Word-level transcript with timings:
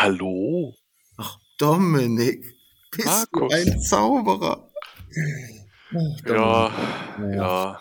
Hallo. 0.00 0.74
Ach, 1.16 1.38
Dominik, 1.58 2.44
bist 2.92 3.06
Markus. 3.32 3.48
du 3.52 3.70
ein 3.72 3.80
Zauberer? 3.80 4.70
Ach, 5.92 6.24
Ja, 6.24 6.72
ja. 7.34 7.80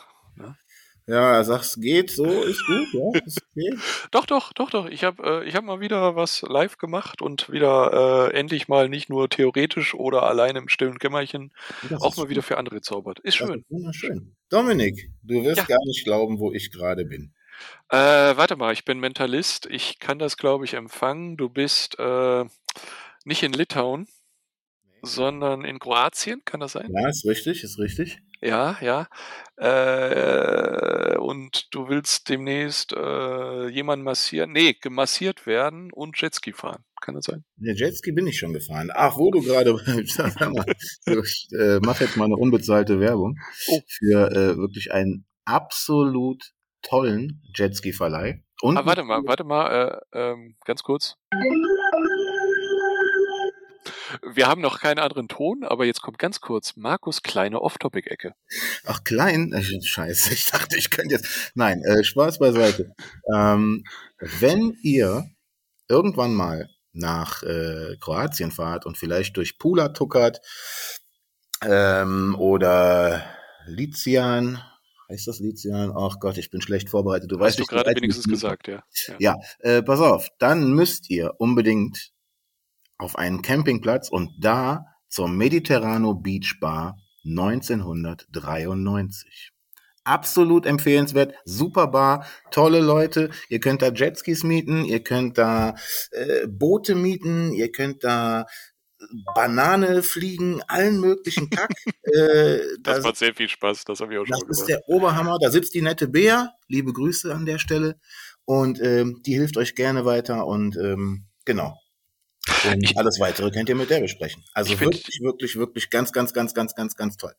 Ja, 1.09 1.41
sagst, 1.43 1.79
geht 1.79 2.09
so, 2.09 2.25
ist 2.25 2.65
gut, 2.65 2.87
ja, 2.93 3.21
ist 3.23 3.41
okay. 3.51 3.77
Doch, 4.11 4.25
doch, 4.25 4.51
doch, 4.53 4.71
doch. 4.71 4.87
Ich 4.87 5.03
habe 5.03 5.41
äh, 5.43 5.47
ich 5.47 5.55
hab 5.55 5.63
mal 5.63 5.79
wieder 5.79 6.15
was 6.15 6.41
live 6.41 6.77
gemacht 6.79 7.21
und 7.21 7.49
wieder 7.51 8.31
äh, 8.33 8.33
endlich 8.37 8.67
mal 8.67 8.89
nicht 8.89 9.09
nur 9.09 9.29
theoretisch 9.29 9.93
oder 9.93 10.23
allein 10.23 10.55
im 10.55 10.67
stillen 10.69 10.97
Kämmerchen, 10.97 11.53
Das 11.87 12.01
auch 12.01 12.17
mal 12.17 12.27
wieder 12.29 12.41
für 12.41 12.57
andere 12.57 12.75
gezaubert. 12.77 13.19
Ist 13.19 13.39
Das 13.39 13.47
schön. 13.47 13.59
ist 13.59 13.69
wunderschön. 13.69 14.35
Dominik, 14.49 15.11
du 15.21 15.43
wirst 15.43 15.57
Ja. 15.59 15.65
gar 15.65 15.85
nicht 15.85 16.03
glauben, 16.03 16.39
wo 16.39 16.51
ich 16.51 16.71
gerade 16.71 17.05
bin. 17.05 17.33
Äh, 17.89 17.97
warte 17.97 18.55
mal, 18.55 18.73
ich 18.73 18.85
bin 18.85 18.99
Mentalist. 18.99 19.65
Ich 19.67 19.99
kann 19.99 20.19
das, 20.19 20.37
glaube 20.37 20.65
ich, 20.65 20.73
empfangen. 20.73 21.37
Du 21.37 21.49
bist 21.49 21.97
äh, 21.99 22.45
nicht 23.25 23.43
in 23.43 23.53
Litauen, 23.53 24.07
sondern 25.01 25.63
in 25.63 25.79
Kroatien, 25.79 26.41
kann 26.45 26.59
das 26.59 26.73
sein? 26.73 26.91
Ja, 26.93 27.07
ist 27.09 27.25
richtig, 27.25 27.63
ist 27.63 27.79
richtig. 27.79 28.19
Ja, 28.41 28.77
ja. 28.81 29.07
Äh, 29.55 31.17
und 31.17 31.73
du 31.73 31.89
willst 31.89 32.29
demnächst 32.29 32.93
äh, 32.93 33.67
jemanden 33.69 34.03
massieren, 34.05 34.51
nee, 34.51 34.73
gemassiert 34.73 35.45
werden 35.45 35.91
und 35.91 36.19
Jetski 36.21 36.53
fahren. 36.53 36.83
Kann 37.01 37.15
das 37.15 37.25
sein? 37.25 37.43
Der 37.55 37.75
Jetski 37.75 38.11
bin 38.11 38.27
ich 38.27 38.37
schon 38.37 38.53
gefahren. 38.53 38.89
Ach, 38.93 39.17
wo 39.17 39.31
du 39.31 39.41
gerade, 39.41 39.71
ich 41.05 41.47
äh, 41.59 41.79
mache 41.79 42.03
jetzt 42.05 42.17
mal 42.17 42.25
eine 42.25 42.35
unbezahlte 42.35 42.99
Werbung 42.99 43.35
Oh. 43.69 43.81
für 43.87 44.31
äh, 44.31 44.57
wirklich 44.57 44.91
einen 44.91 45.25
absolut 45.45 46.43
tollen 46.87 47.41
Jetski-Verleih. 47.55 48.43
Und 48.61 48.77
Ah, 48.77 48.85
warte 48.85 49.03
mal, 49.03 49.21
warte 49.25 49.43
mal, 49.43 50.01
äh, 50.13 50.17
ähm, 50.19 50.55
ganz 50.65 50.83
kurz. 50.83 51.15
Wir 54.33 54.47
haben 54.47 54.61
noch 54.61 54.79
keinen 54.79 54.99
anderen 54.99 55.27
Ton, 55.27 55.63
aber 55.63 55.85
jetzt 55.85 56.01
kommt 56.01 56.17
ganz 56.17 56.39
kurz 56.39 56.75
Markus 56.75 57.21
kleine 57.21 57.61
Off-Topic-Ecke. 57.61 58.33
Ach, 58.85 59.03
klein? 59.03 59.51
Äh, 59.53 59.63
Scheiße, 59.81 60.33
ich 60.33 60.47
dachte, 60.47 60.77
ich 60.77 60.89
könnte 60.89 61.15
jetzt. 61.15 61.51
Nein, 61.55 61.83
äh, 61.83 62.03
Spaß 62.03 62.39
beiseite. 62.39 62.93
Ähm, 63.33 63.83
wenn 64.19 64.77
ihr 64.81 65.29
irgendwann 65.87 66.33
mal 66.33 66.69
nach 66.93 67.43
äh, 67.43 67.95
Kroatien 67.99 68.51
fahrt 68.51 68.85
und 68.85 68.97
vielleicht 68.97 69.37
durch 69.37 69.59
Pula 69.59 69.89
tuckert 69.89 70.41
ähm, 71.63 72.35
oder 72.39 73.23
Lizian, 73.65 74.61
heißt 75.09 75.27
das 75.27 75.39
Lizian? 75.39 75.91
Ach 75.95 76.19
Gott, 76.19 76.37
ich 76.37 76.49
bin 76.49 76.61
schlecht 76.61 76.89
vorbereitet. 76.89 77.31
Du 77.31 77.35
Hast 77.37 77.43
weißt 77.45 77.57
du 77.59 77.61
nicht, 77.63 77.69
gerade 77.69 77.95
wenigstens 77.95 78.25
ich- 78.25 78.31
gesagt, 78.31 78.67
ja. 78.67 78.83
ja. 79.07 79.15
Ja, 79.19 79.35
äh, 79.59 79.83
pass 79.83 79.99
auf, 79.99 80.27
dann 80.39 80.71
müsst 80.73 81.09
ihr 81.09 81.33
unbedingt 81.39 82.11
auf 82.97 83.15
einen 83.15 83.41
Campingplatz 83.41 84.09
und 84.09 84.31
da 84.39 84.85
zur 85.09 85.27
Mediterrano 85.27 86.15
Beach 86.15 86.57
Bar 86.59 86.97
1993. 87.25 89.51
Absolut 90.03 90.65
empfehlenswert, 90.65 91.33
super 91.43 91.87
Bar, 91.87 92.25
tolle 92.51 92.79
Leute. 92.79 93.29
Ihr 93.49 93.59
könnt 93.59 93.81
da 93.81 93.89
Jetskis 93.91 94.43
mieten, 94.43 94.85
ihr 94.85 95.03
könnt 95.03 95.37
da 95.37 95.75
äh, 96.11 96.47
Boote 96.47 96.95
mieten, 96.95 97.51
ihr 97.51 97.71
könnt 97.73 98.05
da 98.05 98.45
Banane 99.35 100.03
fliegen, 100.03 100.61
allen 100.67 100.99
möglichen 100.99 101.49
Kack. 101.49 101.71
äh, 102.03 102.59
Das 102.81 103.01
da 103.01 103.07
macht 103.09 103.17
sehr 103.17 103.33
viel 103.35 103.49
Spaß, 103.49 103.83
das 103.85 103.99
habe 103.99 104.13
ich 104.13 104.19
auch 104.19 104.25
schon 104.25 104.39
das 104.47 104.59
ist 104.61 104.67
der 104.69 104.81
Oberhammer. 104.87 105.37
Da 105.41 105.49
sitzt 105.51 105.73
die 105.73 105.81
nette 105.81 106.07
Bea. 106.07 106.51
Liebe 106.67 106.93
Grüße 106.93 107.33
an 107.33 107.45
der 107.45 107.59
Stelle. 107.59 107.99
Und 108.45 108.81
ähm, 108.81 109.21
die 109.25 109.33
hilft 109.33 109.57
euch 109.57 109.75
gerne 109.75 110.05
weiter. 110.05 110.45
Und 110.47 110.75
ähm, 110.77 111.25
genau. 111.45 111.77
Und 112.71 112.83
Ich- 112.83 112.97
alles 112.97 113.19
weitere 113.19 113.51
könnt 113.51 113.69
ihr 113.69 113.75
mit 113.75 113.89
der 113.89 113.99
besprechen. 113.99 114.43
Also 114.53 114.75
find- 114.75 114.93
wirklich, 114.95 115.19
wirklich, 115.21 115.55
wirklich 115.57 115.89
ganz, 115.89 116.11
ganz, 116.11 116.33
ganz, 116.33 116.53
ganz, 116.53 116.73
ganz, 116.75 116.95
ganz 116.95 117.17
toll. 117.17 117.33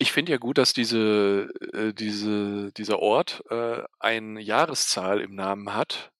Ich 0.00 0.12
finde 0.12 0.32
ja 0.32 0.38
gut, 0.38 0.58
dass 0.58 0.72
diese, 0.72 1.48
äh, 1.72 1.92
diese, 1.92 2.70
dieser 2.76 3.00
Ort 3.00 3.42
äh, 3.50 3.82
eine 3.98 4.40
Jahreszahl 4.40 5.20
im 5.20 5.34
Namen 5.34 5.74
hat, 5.74 6.12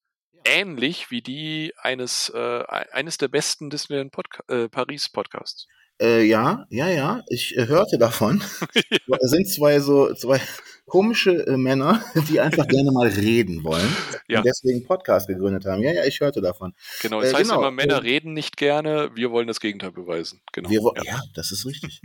ähnlich 0.49 1.11
wie 1.11 1.23
die 1.23 1.73
eines, 1.81 2.31
äh, 2.35 2.63
eines 2.93 3.19
der 3.19 3.29
besten 3.29 3.71
Disneyland 3.71 4.13
Podca 4.13 4.43
äh, 4.49 4.69
Paris 4.69 5.09
Podcasts. 5.09 5.67
Äh, 6.01 6.23
ja, 6.25 6.67
ja, 6.71 6.89
ja. 6.89 7.23
Ich 7.29 7.57
äh, 7.57 7.67
hörte 7.67 7.99
davon. 7.99 8.43
Es 9.21 9.31
sind 9.31 9.49
zwei 9.49 9.81
so 9.81 10.15
zwei 10.15 10.41
komische 10.87 11.47
äh, 11.47 11.57
Männer, 11.57 12.03
die 12.29 12.41
einfach 12.41 12.67
gerne 12.69 12.93
mal 12.93 13.09
reden 13.09 13.65
wollen. 13.65 13.95
Ja. 14.29 14.39
Und 14.39 14.47
deswegen 14.47 14.87
Podcast 14.87 15.27
gegründet 15.27 15.67
haben. 15.67 15.83
Ja, 15.83 15.93
ja, 15.93 16.05
ich 16.05 16.21
hörte 16.21 16.41
davon. 16.41 16.75
Genau, 17.03 17.21
es 17.21 17.33
Äh, 17.33 17.37
heißt 17.37 17.51
genau, 17.51 17.61
immer, 17.61 17.71
Männer 17.71 17.97
äh, 17.97 17.99
reden 17.99 18.33
nicht 18.33 18.57
gerne, 18.57 19.11
wir 19.15 19.31
wollen 19.31 19.49
das 19.49 19.61
Gegenteil 19.61 19.93
beweisen. 19.93 20.41
Genau. 20.53 20.71
Wir, 20.71 20.81
ja. 20.97 21.03
ja. 21.05 21.21
das 21.35 21.51
ist 21.51 21.67
richtig. 21.67 22.01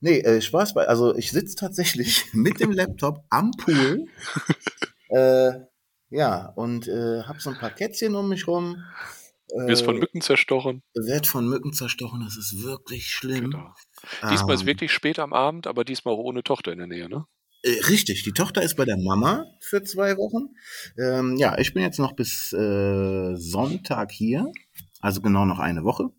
nee, 0.00 0.18
äh, 0.20 0.40
Spaß 0.40 0.74
bei. 0.74 0.86
Also 0.86 1.14
ich 1.14 1.30
sitze 1.30 1.56
tatsächlich 1.56 2.26
mit 2.32 2.60
dem 2.60 2.72
Laptop 2.72 3.24
am 3.30 3.50
Pool. 3.52 4.06
äh, 5.08 5.52
ja, 6.10 6.46
und 6.56 6.88
äh, 6.88 7.22
habe 7.24 7.40
so 7.40 7.50
ein 7.50 7.58
paar 7.58 7.70
Kätzchen 7.70 8.14
um 8.14 8.28
mich 8.28 8.46
rum. 8.46 8.82
Äh, 9.50 9.66
Wirst 9.68 9.84
von 9.84 9.98
Mücken 9.98 10.20
zerstochen. 10.20 10.82
Werd 10.94 11.26
von 11.26 11.48
Mücken 11.48 11.72
zerstochen, 11.72 12.20
das 12.20 12.36
ist 12.36 12.62
wirklich 12.62 13.08
schlimm. 13.10 13.50
Genau. 13.50 13.74
Diesmal 14.30 14.54
ist 14.54 14.62
Ähm, 14.62 14.66
wirklich 14.66 14.92
spät 14.92 15.18
am 15.18 15.32
Abend, 15.32 15.66
aber 15.66 15.84
diesmal 15.84 16.14
auch 16.14 16.18
ohne 16.18 16.42
Tochter 16.42 16.72
in 16.72 16.78
der 16.78 16.86
Nähe, 16.86 17.08
ne? 17.08 17.24
Äh, 17.62 17.80
richtig, 17.88 18.22
die 18.24 18.32
Tochter 18.32 18.62
ist 18.62 18.76
bei 18.76 18.84
der 18.84 18.96
Mama 18.98 19.44
für 19.60 19.82
zwei 19.82 20.16
Wochen. 20.16 20.54
Ähm, 20.98 21.36
ja, 21.36 21.58
ich 21.58 21.74
bin 21.74 21.82
jetzt 21.82 21.98
noch 21.98 22.12
bis 22.14 22.52
äh, 22.52 23.34
Sonntag 23.36 24.12
hier, 24.12 24.52
also 25.00 25.20
genau 25.20 25.44
noch 25.44 25.58
eine 25.58 25.82
Woche. 25.84 26.10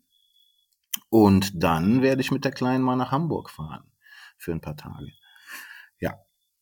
Und 1.08 1.52
dann 1.62 2.02
werde 2.02 2.20
ich 2.20 2.30
mit 2.30 2.44
der 2.44 2.52
Kleinen 2.52 2.82
mal 2.84 2.96
nach 2.96 3.10
Hamburg 3.12 3.50
fahren 3.50 3.84
für 4.38 4.52
ein 4.52 4.60
paar 4.60 4.76
Tage. 4.76 5.08
Ja, 6.00 6.14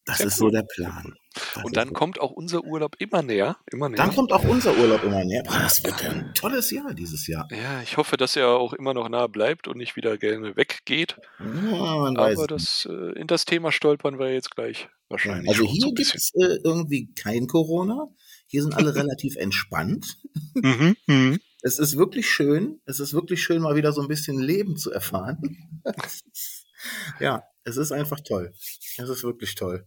das 0.04 0.18
Sehr 0.18 0.26
ist 0.28 0.34
cool. 0.40 0.50
so 0.50 0.50
der 0.50 0.62
Plan. 0.64 1.14
Und 1.62 1.76
dann 1.76 1.92
kommt 1.92 2.20
auch 2.20 2.30
unser 2.30 2.64
Urlaub 2.64 2.96
immer 2.98 3.22
näher, 3.22 3.56
immer 3.70 3.88
näher. 3.88 3.98
dann 3.98 4.14
kommt 4.14 4.32
auch 4.32 4.44
unser 4.44 4.76
Urlaub 4.76 5.02
immer 5.04 5.24
näher. 5.24 5.42
Boah, 5.44 5.58
das 5.60 5.82
wird 5.84 6.04
ein 6.04 6.32
tolles 6.34 6.70
Jahr 6.70 6.94
dieses 6.94 7.26
Jahr. 7.26 7.48
ja, 7.50 7.82
ich 7.82 7.96
hoffe, 7.96 8.16
dass 8.16 8.36
er 8.36 8.48
auch 8.48 8.72
immer 8.72 8.94
noch 8.94 9.08
nahe 9.08 9.28
bleibt 9.28 9.68
und 9.68 9.76
nicht 9.76 9.96
wieder 9.96 10.18
gerne 10.18 10.56
weggeht. 10.56 11.16
Ja. 11.38 12.14
Aber 12.16 12.46
das, 12.46 12.88
äh, 12.90 13.18
in 13.18 13.26
das 13.26 13.44
Thema 13.44 13.72
stolpern 13.72 14.18
wir 14.18 14.32
jetzt 14.32 14.54
gleich 14.54 14.88
wahrscheinlich. 15.08 15.48
also 15.48 15.64
hier 15.64 15.80
so 15.80 15.92
gibt 15.92 16.14
es 16.14 16.32
äh, 16.34 16.58
irgendwie 16.64 17.12
kein 17.14 17.46
Corona. 17.46 18.08
Hier 18.46 18.62
sind 18.62 18.74
alle 18.74 18.94
relativ 18.94 19.36
entspannt. 19.36 20.16
Mhm, 20.54 20.96
mhm. 21.06 21.38
Es 21.62 21.78
ist 21.78 21.96
wirklich 21.96 22.28
schön. 22.28 22.80
Es 22.86 23.00
ist 23.00 23.12
wirklich 23.12 23.42
schön, 23.42 23.62
mal 23.62 23.76
wieder 23.76 23.92
so 23.92 24.00
ein 24.00 24.08
bisschen 24.08 24.38
Leben 24.38 24.76
zu 24.76 24.92
erfahren. 24.92 25.82
ja, 27.20 27.42
es 27.64 27.76
ist 27.76 27.92
einfach 27.92 28.20
toll. 28.20 28.52
Es 28.96 29.08
ist 29.08 29.22
wirklich 29.24 29.54
toll. 29.54 29.86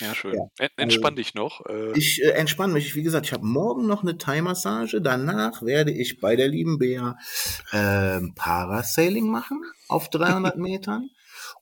Ja, 0.00 0.14
schön. 0.14 0.34
Ja, 0.34 0.42
En- 0.58 0.68
Entspann 0.76 1.16
dich 1.16 1.34
noch. 1.34 1.64
Äh, 1.66 1.92
Ich 1.96 2.22
äh, 2.22 2.28
entspanne 2.30 2.72
mich. 2.72 2.94
Wie 2.94 3.02
gesagt, 3.02 3.26
ich 3.26 3.32
habe 3.32 3.44
morgen 3.46 3.86
noch 3.86 4.02
eine 4.02 4.16
Thai-Massage. 4.18 5.00
Danach 5.00 5.62
werde 5.62 5.90
ich 5.92 6.20
bei 6.20 6.36
der 6.36 6.48
lieben 6.48 6.78
Bea 6.78 7.16
ähm, 7.72 8.32
Parasailing 8.34 9.28
machen 9.28 9.62
auf 9.88 10.08
300 10.10 10.56
Metern. 10.58 11.10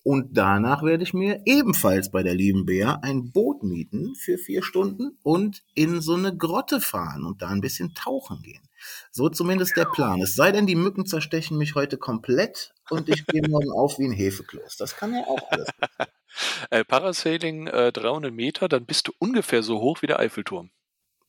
Und 0.02 0.36
danach 0.36 0.82
werde 0.82 1.02
ich 1.04 1.14
mir 1.14 1.42
ebenfalls 1.46 2.10
bei 2.10 2.22
der 2.22 2.34
lieben 2.34 2.64
Bea 2.66 2.98
ein 3.02 3.30
Boot 3.32 3.62
mieten 3.62 4.14
für 4.16 4.38
vier 4.38 4.62
Stunden 4.62 5.18
und 5.22 5.62
in 5.74 6.00
so 6.00 6.14
eine 6.14 6.36
Grotte 6.36 6.80
fahren 6.80 7.24
und 7.24 7.42
da 7.42 7.48
ein 7.48 7.60
bisschen 7.60 7.94
tauchen 7.94 8.42
gehen. 8.42 8.62
So 9.10 9.28
zumindest 9.28 9.76
der 9.76 9.86
Plan. 9.86 10.20
Es 10.20 10.34
sei 10.34 10.52
denn, 10.52 10.66
die 10.66 10.74
Mücken 10.74 11.06
zerstechen 11.06 11.58
mich 11.58 11.74
heute 11.74 11.96
komplett 11.98 12.74
und 12.90 13.08
ich 13.08 13.26
gehe 13.26 13.42
morgen 13.48 13.70
auf 13.70 13.98
wie 13.98 14.04
ein 14.04 14.12
Hefekloß. 14.12 14.76
Das 14.76 14.96
kann 14.96 15.14
ja 15.14 15.20
auch 15.26 15.50
alles. 15.50 15.68
äh, 16.70 16.84
Parasailing 16.84 17.66
äh, 17.66 17.92
300 17.92 18.32
Meter, 18.32 18.68
dann 18.68 18.86
bist 18.86 19.08
du 19.08 19.12
ungefähr 19.18 19.62
so 19.62 19.80
hoch 19.80 20.02
wie 20.02 20.06
der 20.06 20.18
Eiffelturm. 20.18 20.70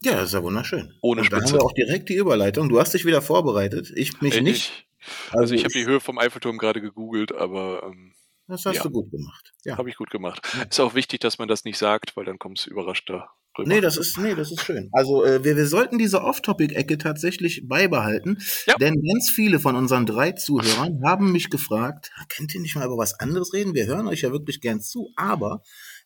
Ja, 0.04 0.14
das 0.14 0.26
ist 0.26 0.34
ja 0.34 0.44
wunderschön. 0.44 0.94
Ohne 1.02 1.22
und 1.22 1.34
da 1.34 1.38
haben 1.38 1.52
wir 1.52 1.64
auch 1.64 1.74
direkt 1.74 2.10
die 2.10 2.16
Überleitung. 2.16 2.70
Du 2.70 2.80
hast 2.80 2.94
dich 2.94 3.06
wieder 3.06 3.22
vorbereitet. 3.22 3.92
Ich 3.96 4.22
mich 4.22 4.36
Äh, 4.36 4.42
nicht. 4.42 4.88
Ich, 5.00 5.34
also 5.34 5.56
ich 5.56 5.64
habe 5.64 5.74
die 5.74 5.86
Höhe 5.86 6.00
vom 6.00 6.20
Eiffelturm 6.20 6.58
gerade 6.58 6.82
gegoogelt, 6.82 7.32
aber 7.34 7.84
ähm, 7.84 8.14
Das 8.48 8.66
hast 8.66 8.76
ja. 8.76 8.84
du 8.84 8.92
gut 8.92 9.10
gemacht. 9.12 9.54
Ja. 9.66 9.78
habe 9.78 9.90
ich 9.90 9.96
gut 9.96 10.12
gemacht. 10.12 10.48
Ja. 10.56 10.64
Ist 10.64 10.80
auch 10.80 10.94
wichtig, 10.94 11.22
dass 11.22 11.40
man 11.40 11.48
das 11.48 11.64
nicht 11.64 11.78
sagt, 11.78 12.16
weil 12.16 12.26
dann 12.26 12.38
kommt 12.38 12.60
es 12.60 12.68
überrascht 12.68 13.10
da 13.58 13.64
rüber. 13.64 13.74
Nee, 13.76 13.82
das 13.82 13.98
ist, 13.98 14.18
nee, 14.18 14.36
das 14.36 14.52
ist 14.52 14.62
schön. 14.62 14.90
Also 14.94 15.24
äh, 15.26 15.44
wir, 15.44 15.56
wir 15.58 15.68
sollten 15.68 15.98
diese 15.98 16.22
Off-Topic-Ecke 16.22 16.98
tatsächlich 16.98 17.64
beibehalten, 17.68 18.38
Ja. 18.66 18.76
denn 18.76 18.96
ganz 19.04 19.30
viele 19.30 19.60
von 19.60 19.76
unseren 19.76 20.06
drei 20.06 20.32
Zuhörern 20.34 21.02
haben 21.06 21.32
mich 21.32 21.50
gefragt, 21.50 22.12
könnt 22.36 22.54
ihr 22.56 22.62
nicht 22.62 22.76
mal 22.76 22.86
über 22.86 22.98
was 22.98 23.20
anderes 23.20 23.54
reden? 23.54 23.74
Wir 23.74 23.86
hören 23.88 24.08
euch 24.08 24.22
ja 24.22 24.32
wirklich 24.32 24.62
gern 24.62 24.82
zu, 24.82 25.12
aber 25.16 25.62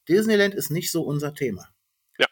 Disneyland 0.10 0.56
ist 0.56 0.72
nicht 0.72 0.92
so 0.92 1.04
unser 1.04 1.34
Thema. 1.34 1.68
Ja. 2.18 2.28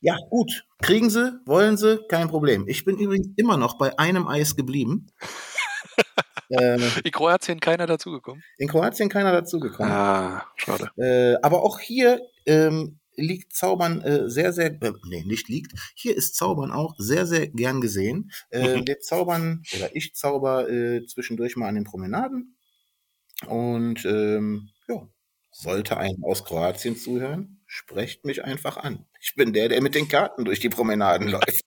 Ja, 0.00 0.16
gut. 0.30 0.64
Kriegen 0.82 1.10
sie, 1.10 1.32
wollen 1.46 1.76
sie, 1.76 2.00
kein 2.08 2.28
Problem. 2.28 2.66
Ich 2.68 2.84
bin 2.84 2.98
übrigens 2.98 3.28
immer 3.36 3.56
noch 3.56 3.78
bei 3.78 3.98
einem 3.98 4.26
Eis 4.26 4.56
geblieben. 4.56 5.06
äh, 6.50 6.78
In 7.04 7.10
Kroatien 7.12 7.60
keiner 7.60 7.86
dazugekommen. 7.86 8.42
in 8.58 8.68
Kroatien 8.68 9.08
keiner 9.08 9.32
dazugekommen. 9.32 9.90
Ah, 9.92 10.44
schade. 10.56 10.90
Äh, 10.96 11.36
aber 11.42 11.62
auch 11.62 11.78
hier, 11.78 12.20
ähm, 12.46 12.98
liegt 13.16 13.54
Zaubern 13.54 14.00
äh, 14.02 14.28
sehr, 14.28 14.52
sehr, 14.52 14.70
äh, 14.82 14.92
nee, 15.08 15.24
nicht 15.24 15.48
liegt, 15.48 15.72
hier 15.94 16.16
ist 16.16 16.36
Zaubern 16.36 16.70
auch 16.72 16.94
sehr, 16.98 17.26
sehr 17.26 17.48
gern 17.48 17.80
gesehen. 17.80 18.30
Äh, 18.50 18.78
Mhm. 18.78 18.86
wir 18.86 19.00
zaubern, 19.00 19.62
oder 19.76 19.94
ich 19.94 20.14
zauber 20.14 20.68
äh, 20.68 21.04
zwischendurch 21.06 21.56
mal 21.56 21.68
an 21.68 21.74
den 21.76 21.84
Promenaden. 21.84 22.56
Und 23.46 24.04
ähm, 24.04 24.70
ja, 24.88 25.08
sollte 25.52 25.96
ein 25.98 26.16
aus 26.22 26.44
Kroatien 26.44 26.96
zuhören, 26.96 27.62
sprecht 27.66 28.24
mich 28.24 28.44
einfach 28.44 28.76
an. 28.76 29.06
Ich 29.20 29.34
bin 29.34 29.52
der, 29.52 29.68
der 29.68 29.82
mit 29.82 29.94
den 29.94 30.08
Karten 30.08 30.44
durch 30.44 30.60
die 30.60 30.68
Promenaden 30.68 31.28
läuft. 31.30 31.64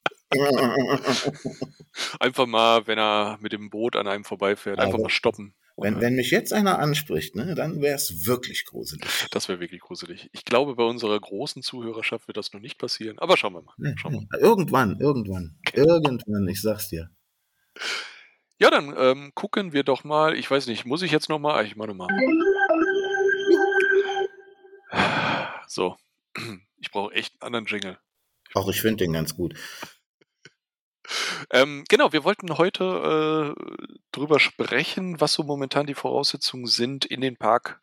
Einfach 2.19 2.45
mal, 2.45 2.85
wenn 2.87 2.97
er 2.97 3.37
mit 3.41 3.53
dem 3.53 3.69
Boot 3.69 3.95
an 3.95 4.07
einem 4.07 4.23
vorbeifährt, 4.23 4.79
einfach 4.79 4.95
Aber 4.95 5.03
mal 5.03 5.09
stoppen. 5.09 5.53
Wenn, 5.79 6.01
wenn 6.01 6.15
mich 6.15 6.31
jetzt 6.31 6.53
einer 6.53 6.79
anspricht, 6.79 7.35
ne, 7.35 7.53
dann 7.53 7.81
wäre 7.81 7.95
es 7.95 8.25
wirklich 8.25 8.65
gruselig. 8.65 9.07
das 9.29 9.47
wäre 9.47 9.59
wirklich 9.59 9.81
gruselig. 9.81 10.27
Ich 10.33 10.43
glaube, 10.43 10.75
bei 10.75 10.83
unserer 10.83 11.19
großen 11.19 11.61
Zuhörerschaft 11.61 12.27
wird 12.27 12.37
das 12.37 12.51
noch 12.51 12.59
nicht 12.59 12.79
passieren, 12.79 13.19
aber 13.19 13.37
schauen 13.37 13.53
wir 13.53 13.61
mal. 13.61 13.73
Nee, 13.77 13.93
Schauen 13.95 14.13
wir 14.13 14.21
nee. 14.21 14.27
Irgendwann, 14.39 14.99
irgendwann, 14.99 15.55
irgendwann, 15.73 16.47
ich 16.47 16.61
sag's 16.61 16.89
dir. 16.89 17.11
Ja, 18.59 18.71
dann 18.71 18.91
ähm, 18.97 19.31
gucken 19.35 19.71
wir 19.71 19.83
doch 19.83 20.03
mal. 20.03 20.35
Ich 20.35 20.49
weiß 20.49 20.65
nicht, 20.65 20.85
muss 20.85 21.03
ich 21.03 21.11
jetzt 21.11 21.29
noch 21.29 21.37
mal? 21.37 21.63
Ich 21.63 21.75
mache 21.75 21.89
noch 21.89 21.95
mal. 21.95 22.07
So, 25.67 25.95
ich 26.79 26.89
brauche 26.89 27.13
echt 27.13 27.33
einen 27.39 27.53
anderen 27.53 27.65
Jingle. 27.67 27.99
Auch 28.55 28.67
ich 28.69 28.81
finde 28.81 29.03
den 29.03 29.13
ganz 29.13 29.35
gut. 29.35 29.53
Ähm, 31.51 31.83
genau, 31.87 32.11
wir 32.13 32.23
wollten 32.23 32.57
heute 32.57 33.55
äh, 33.55 33.95
drüber 34.11 34.39
sprechen, 34.39 35.19
was 35.21 35.33
so 35.33 35.43
momentan 35.43 35.85
die 35.85 35.93
Voraussetzungen 35.93 36.65
sind, 36.65 37.05
in 37.05 37.21
den 37.21 37.37
Park 37.37 37.81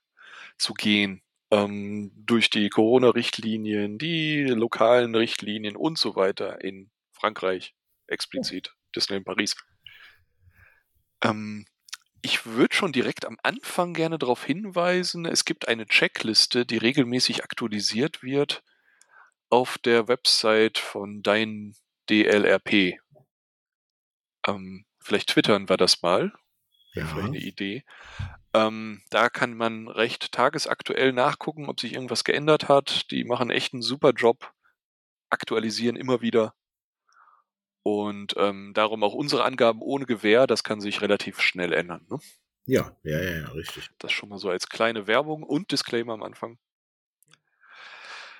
zu 0.59 0.75
gehen. 0.75 1.23
Ähm, 1.51 2.13
durch 2.17 2.51
die 2.51 2.69
Corona-Richtlinien, 2.69 3.99
die 3.99 4.45
lokalen 4.45 5.15
Richtlinien 5.15 5.77
und 5.77 5.99
so 5.99 6.17
weiter 6.17 6.63
in 6.63 6.91
Frankreich, 7.13 7.75
explizit, 8.07 8.75
Disneyland 8.95 9.27
Paris. 9.27 9.57
Ähm, 11.23 11.67
ich 12.23 12.47
würde 12.47 12.75
schon 12.75 12.93
direkt 12.93 13.27
am 13.27 13.37
Anfang 13.43 13.93
gerne 13.93 14.19
darauf 14.19 14.45
hinweisen, 14.45 15.27
es 15.27 15.45
gibt 15.45 15.69
eine 15.69 15.87
Checkliste, 15.87 16.65
die 16.65 16.79
regelmäßig 16.79 17.45
aktualisiert 17.45 18.23
wird 18.23 18.63
auf 19.51 19.77
der 19.79 20.09
Website 20.09 20.79
von 20.79 21.23
dein 21.23 21.75
DLRP. 22.09 22.99
Ähm, 24.47 24.85
vielleicht 25.01 25.31
twittern 25.31 25.69
wir 25.69 25.77
das 25.77 26.03
mal, 26.03 26.33
Ja. 26.95 27.07
vielleicht 27.07 27.29
eine 27.29 27.39
Idee. 27.39 27.85
Ähm, 28.55 29.03
da 29.11 29.29
kann 29.31 29.55
man 29.57 29.89
recht 29.89 30.33
tagesaktuell 30.33 31.13
nachgucken, 31.13 31.69
ob 31.69 31.81
sich 31.81 31.95
irgendwas 31.95 32.25
geändert 32.25 32.69
hat. 32.69 33.11
Die 33.11 33.25
machen 33.25 33.51
echt 33.51 33.73
einen 33.73 33.83
super 33.83 34.11
Job, 34.13 34.53
aktualisieren 35.31 35.97
immer 35.97 36.21
wieder. 36.21 36.55
Und 37.83 38.35
ähm, 38.39 38.73
darum 38.75 39.03
auch 39.05 39.13
unsere 39.15 39.45
Angaben 39.45 39.83
ohne 39.83 40.07
Gewähr, 40.07 40.47
das 40.47 40.65
kann 40.65 40.81
sich 40.81 41.03
relativ 41.03 41.41
schnell 41.41 41.73
ändern. 41.73 42.07
Ne? 42.11 42.19
Ja, 42.67 42.97
ja, 43.03 43.21
ja, 43.23 43.41
ja, 43.43 43.49
richtig. 43.51 43.91
Das 43.99 44.11
schon 44.13 44.31
mal 44.31 44.39
so 44.39 44.49
als 44.49 44.69
kleine 44.69 45.07
Werbung 45.07 45.43
und 45.43 45.71
Disclaimer 45.71 46.15
am 46.15 46.23
Anfang. 46.23 46.59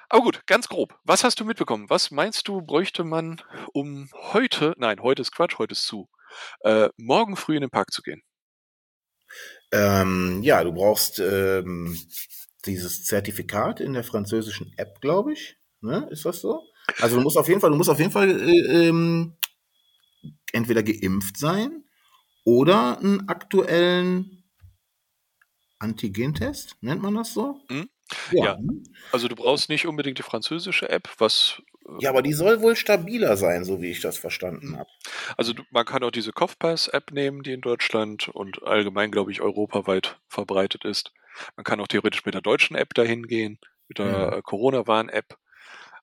Aber 0.09 0.23
gut, 0.23 0.47
ganz 0.47 0.69
grob. 0.69 0.99
Was 1.05 1.25
hast 1.25 1.41
du 1.41 1.45
mitbekommen? 1.45 1.89
Was 1.89 2.11
meinst 2.11 2.49
du, 2.49 2.63
bräuchte 2.63 3.05
man, 3.05 3.41
um 3.73 4.09
heute, 4.33 4.75
nein, 4.79 5.01
heute 5.01 5.23
ist 5.23 5.33
Quatsch, 5.33 5.59
heute 5.59 5.73
ist 5.73 5.87
zu, 5.87 6.09
äh, 6.61 6.89
morgen 6.97 7.37
früh 7.37 7.57
in 7.57 7.63
den 7.63 7.71
Park 7.71 7.93
zu 7.93 8.03
gehen? 8.03 8.23
Ähm, 9.73 10.41
ja, 10.43 10.63
du 10.63 10.73
brauchst 10.73 11.19
ähm, 11.19 11.99
dieses 12.67 13.05
Zertifikat 13.05 13.81
in 13.81 13.93
der 13.93 14.05
französischen 14.05 14.73
App, 14.77 15.01
glaube 15.01 15.33
ich. 15.33 15.57
Ne? 15.81 16.09
Ist 16.11 16.25
das 16.25 16.41
so? 16.41 16.63
Also 17.01 17.17
du 17.17 17.23
musst 17.23 17.37
auf 17.37 17.49
jeden 17.49 17.61
Fall, 17.61 17.71
du 17.71 17.77
musst 17.77 17.91
auf 17.91 17.99
jeden 17.99 18.11
Fall 18.11 18.31
äh, 18.31 18.89
ähm, 18.89 19.37
entweder 20.53 20.83
geimpft 20.83 21.37
sein 21.37 21.85
oder 22.45 22.99
einen 22.99 23.29
aktuellen 23.29 24.45
Antigentest, 25.79 26.77
nennt 26.81 27.03
man 27.03 27.15
das 27.15 27.35
so? 27.35 27.61
Hm? 27.69 27.89
Ja. 28.31 28.45
Ja. 28.45 28.59
Also 29.13 29.29
du 29.29 29.35
brauchst 29.37 29.69
nicht 29.69 29.87
unbedingt 29.87 30.19
die 30.19 30.23
französische 30.23 30.89
App, 30.89 31.09
was 31.19 31.63
äh, 31.87 31.93
Ja, 32.01 32.11
aber 32.11 32.23
die 32.23 32.33
soll 32.33 32.61
wohl 32.61 32.77
stabiler 32.77 33.37
sein, 33.37 33.65
so 33.65 33.81
wie 33.81 33.91
ich 33.91 34.01
das 34.01 34.19
verstanden 34.19 34.77
habe. 34.77 34.89
Also 35.37 35.55
man 35.71 35.85
kann 35.85 36.03
auch 36.03 36.11
diese 36.11 36.33
Kopfpass-App 36.33 37.13
nehmen, 37.13 37.43
die 37.43 37.53
in 37.53 37.61
Deutschland 37.61 38.29
und 38.29 38.63
allgemein, 38.63 39.11
glaube 39.11 39.31
ich, 39.33 39.41
europaweit 39.41 40.19
verbreitet 40.29 40.85
ist. 40.85 41.13
Man 41.57 41.65
kann 41.65 41.81
auch 41.81 41.89
theoretisch 41.89 42.25
mit 42.25 42.35
der 42.35 42.43
deutschen 42.43 42.77
App 42.77 42.95
dahin 42.95 43.27
gehen, 43.27 43.59
mit 43.89 43.99
der 43.99 44.07
Ja. 44.07 44.33
äh, 44.39 44.43
Corona-Warn-App. 44.43 45.37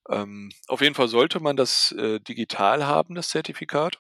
Ähm, 0.10 0.52
auf 0.68 0.82
jeden 0.82 0.96
Fall 0.96 1.08
sollte 1.08 1.40
man 1.40 1.58
das 1.58 1.92
äh, 1.94 2.20
digital 2.20 2.86
haben, 2.86 3.16
das 3.16 3.30
Zertifikat, 3.30 4.00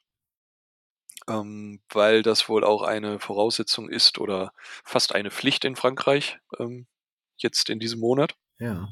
ähm, 1.27 1.81
weil 1.89 2.21
das 2.23 2.49
wohl 2.49 2.63
auch 2.63 2.81
eine 2.83 3.19
Voraussetzung 3.19 3.89
ist 3.89 4.17
oder 4.19 4.53
fast 4.83 5.13
eine 5.15 5.31
Pflicht 5.31 5.65
in 5.65 5.75
Frankreich 5.75 6.39
ähm, 6.59 6.87
jetzt 7.43 7.69
in 7.69 7.79
diesem 7.79 7.99
Monat. 7.99 8.35
Ja. 8.59 8.89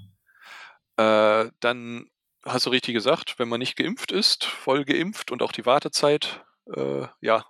Äh, 0.98 1.52
dann 1.60 2.10
hast 2.46 2.66
du 2.66 2.70
richtig 2.70 2.94
gesagt, 2.94 3.40
wenn 3.40 3.50
man 3.50 3.60
nicht 3.60 3.76
geimpft 3.76 4.12
ist, 4.12 4.46
voll 4.46 4.86
geimpft 4.86 5.32
und 5.32 5.42
auch 5.42 5.52
die 5.52 5.66
Wartezeit 5.66 6.44
äh, 6.76 7.08
ja 7.22 7.46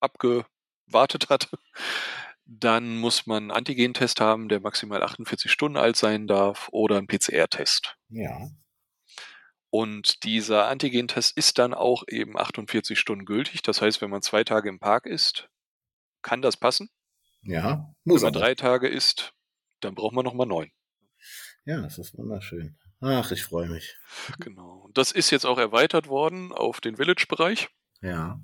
abgewartet 0.00 1.28
hat, 1.28 1.50
dann 2.44 2.96
muss 2.98 3.26
man 3.26 3.44
einen 3.44 3.50
Antigentest 3.50 4.20
haben, 4.20 4.48
der 4.48 4.60
maximal 4.60 5.02
48 5.02 5.50
Stunden 5.50 5.76
alt 5.76 5.96
sein 5.96 6.26
darf 6.26 6.68
oder 6.72 6.96
einen 6.96 7.06
PCR-Test. 7.06 7.96
Ja. 8.08 8.48
Und 9.70 10.24
dieser 10.24 10.66
Antigentest 10.68 11.36
ist 11.36 11.58
dann 11.58 11.74
auch 11.74 12.04
eben 12.08 12.38
48 12.38 12.98
Stunden 12.98 13.26
gültig. 13.26 13.62
Das 13.62 13.82
heißt, 13.82 14.00
wenn 14.00 14.08
man 14.08 14.22
zwei 14.22 14.44
Tage 14.44 14.68
im 14.70 14.78
Park 14.78 15.04
ist, 15.04 15.50
kann 16.22 16.40
das 16.40 16.56
passen. 16.56 16.88
Ja. 17.42 17.94
Muss 18.04 18.22
Wenn 18.22 18.28
man 18.28 18.36
aber. 18.36 18.46
drei 18.46 18.54
Tage 18.54 18.88
ist, 18.88 19.34
dann 19.80 19.94
braucht 19.94 20.14
man 20.14 20.24
nochmal 20.24 20.46
neun. 20.46 20.70
Ja, 21.64 21.80
das 21.82 21.98
ist 21.98 22.16
wunderschön. 22.16 22.76
Ach, 23.00 23.30
ich 23.30 23.44
freue 23.44 23.68
mich. 23.68 23.96
Genau. 24.40 24.78
Und 24.86 24.98
Das 24.98 25.12
ist 25.12 25.30
jetzt 25.30 25.44
auch 25.46 25.58
erweitert 25.58 26.08
worden 26.08 26.52
auf 26.52 26.80
den 26.80 26.96
Village-Bereich 26.96 27.68
Ja. 28.00 28.40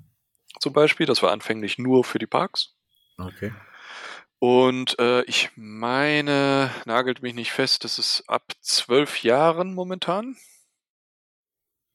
zum 0.59 0.73
Beispiel. 0.73 1.05
Das 1.05 1.21
war 1.23 1.31
anfänglich 1.31 1.77
nur 1.77 2.03
für 2.03 2.19
die 2.19 2.27
Parks. 2.27 2.75
Okay. 3.17 3.53
Und 4.39 4.99
äh, 4.99 5.23
ich 5.23 5.49
meine, 5.55 6.69
nagelt 6.85 7.21
mich 7.21 7.33
nicht 7.33 7.51
fest, 7.51 7.83
das 7.83 7.97
ist 7.97 8.23
ab 8.27 8.51
zwölf 8.61 9.23
Jahren 9.23 9.73
momentan. 9.73 10.35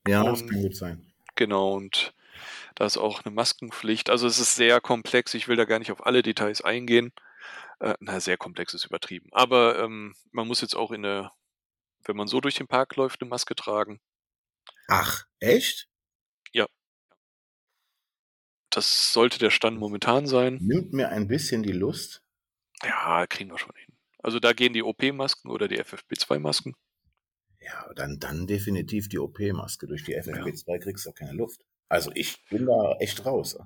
Ja, 0.09 0.25
das 0.25 0.43
Und- 0.43 0.51
kann 0.51 0.63
gut 0.63 0.77
sein. 0.77 1.07
Genau, 1.37 1.75
und 1.75 2.13
da 2.75 2.85
ist 2.87 2.97
auch 2.99 3.25
eine 3.25 3.35
Maskenpflicht. 3.35 4.11
Also 4.11 4.27
es 4.27 4.39
ist 4.39 4.55
sehr 4.55 4.81
komplex. 4.81 5.33
Ich 5.35 5.49
will 5.49 5.57
da 5.57 5.65
gar 5.65 5.79
nicht 5.79 5.93
auf 5.93 6.05
alle 6.05 6.23
Details 6.23 6.61
eingehen. 6.63 7.13
Äh, 7.81 7.95
na, 8.01 8.21
sehr 8.21 8.37
komplex 8.37 8.75
ist 8.75 8.85
übertrieben. 8.85 9.29
Aber 9.33 9.79
ähm, 9.79 10.15
man 10.33 10.47
muss 10.47 10.61
jetzt 10.61 10.75
auch 10.75 10.91
in 10.91 11.03
der, 11.03 11.33
wenn 12.05 12.17
man 12.17 12.29
so 12.29 12.41
durch 12.41 12.55
den 12.55 12.69
Park 12.69 12.97
läuft, 12.97 13.21
eine 13.21 13.29
Maske 13.29 13.55
tragen. 13.55 14.01
Ach, 14.89 15.25
echt? 15.39 15.91
Das 18.71 19.13
sollte 19.13 19.39
der 19.41 19.51
Stand 19.51 19.79
momentan 19.79 20.27
sein. 20.27 20.59
Nimmt 20.61 20.93
mir 20.93 21.09
ein 21.09 21.27
bisschen 21.27 21.63
die 21.63 21.73
Lust. 21.73 22.23
Ja, 22.85 23.27
kriegen 23.27 23.51
wir 23.51 23.59
schon 23.59 23.75
hin. 23.75 23.95
Also 24.23 24.39
da 24.39 24.53
gehen 24.53 24.73
die 24.73 24.83
OP-Masken 24.83 25.51
oder 25.51 25.67
die 25.67 25.81
FFP2-Masken. 25.83 26.75
Ja, 27.61 27.93
dann, 27.95 28.19
dann 28.21 28.47
definitiv 28.47 29.09
die 29.09 29.19
OP-Maske. 29.19 29.87
Durch 29.87 30.05
die 30.05 30.17
FFP2 30.17 30.79
kriegst 30.79 31.05
du 31.05 31.11
auch 31.11 31.15
keine 31.15 31.33
Luft. 31.33 31.63
Also 31.89 32.13
ich 32.15 32.47
bin 32.49 32.67
da 32.67 32.97
echt 33.01 33.27
raus. 33.27 33.59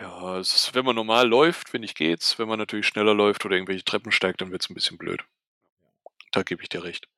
Ja, 0.00 0.38
es 0.38 0.54
ist, 0.54 0.74
wenn 0.74 0.84
man 0.84 0.94
normal 0.94 1.26
läuft, 1.28 1.70
finde 1.70 1.86
ich, 1.86 1.94
geht's. 1.94 2.38
Wenn 2.38 2.48
man 2.48 2.58
natürlich 2.58 2.86
schneller 2.86 3.14
läuft 3.14 3.44
oder 3.44 3.56
irgendwelche 3.56 3.84
Treppen 3.84 4.12
steigt, 4.12 4.40
dann 4.40 4.52
wird's 4.52 4.70
ein 4.70 4.74
bisschen 4.74 4.98
blöd. 4.98 5.24
Da 6.32 6.42
gebe 6.42 6.62
ich 6.62 6.68
dir 6.68 6.84
recht. 6.84 7.08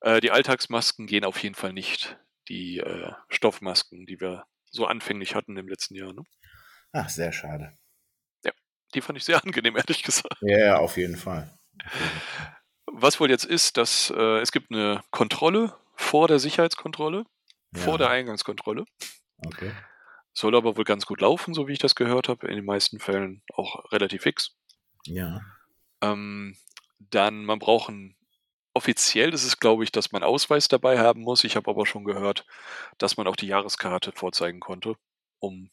Äh, 0.00 0.20
die 0.20 0.30
Alltagsmasken 0.30 1.06
gehen 1.06 1.24
auf 1.24 1.42
jeden 1.42 1.54
Fall 1.54 1.72
nicht. 1.72 2.18
Die 2.48 2.78
äh, 2.78 3.12
Stoffmasken, 3.28 4.06
die 4.06 4.20
wir 4.20 4.44
so 4.70 4.86
anfänglich 4.86 5.34
hatten 5.34 5.56
im 5.56 5.68
letzten 5.68 5.94
Jahr. 5.94 6.12
Ne? 6.12 6.24
Ach, 6.92 7.08
sehr 7.08 7.32
schade. 7.32 7.72
Die 8.94 9.00
fand 9.00 9.18
ich 9.18 9.24
sehr 9.24 9.40
angenehm, 9.44 9.76
ehrlich 9.76 10.02
gesagt. 10.02 10.36
Ja, 10.40 10.58
ja, 10.58 10.76
auf 10.78 10.96
jeden 10.96 11.16
Fall. 11.16 11.50
Was 12.86 13.18
wohl 13.18 13.28
jetzt 13.30 13.44
ist, 13.44 13.76
dass 13.76 14.10
äh, 14.10 14.38
es 14.40 14.52
gibt 14.52 14.70
eine 14.70 15.02
Kontrolle 15.10 15.76
vor 15.96 16.28
der 16.28 16.38
Sicherheitskontrolle, 16.38 17.24
vor 17.74 17.94
Ja. 17.94 17.98
der 17.98 18.10
Eingangskontrolle. 18.10 18.84
Okay. 19.44 19.72
Soll 20.34 20.56
aber 20.56 20.76
wohl 20.76 20.84
ganz 20.84 21.06
gut 21.06 21.20
laufen, 21.20 21.54
so 21.54 21.68
wie 21.68 21.72
ich 21.72 21.78
das 21.78 21.94
gehört 21.94 22.28
habe. 22.28 22.48
In 22.48 22.56
den 22.56 22.64
meisten 22.64 22.98
Fällen 22.98 23.42
auch 23.54 23.90
relativ 23.92 24.22
fix. 24.22 24.56
Ja. 25.06 25.40
Ähm, 26.00 26.56
dann, 26.98 27.44
man 27.44 27.60
braucht 27.60 27.88
ein, 27.88 28.16
offiziell 28.74 29.32
ist 29.32 29.44
es, 29.44 29.60
glaube 29.60 29.84
ich, 29.84 29.92
dass 29.92 30.12
man 30.12 30.24
Ausweis 30.24 30.68
dabei 30.68 30.98
haben 30.98 31.22
muss. 31.22 31.44
Ich 31.44 31.56
habe 31.56 31.70
aber 31.70 31.86
schon 31.86 32.04
gehört, 32.04 32.44
dass 32.98 33.16
man 33.16 33.26
auch 33.28 33.36
die 33.36 33.46
Jahreskarte 33.46 34.12
vorzeigen 34.12 34.60
konnte, 34.60 34.96
um 35.38 35.70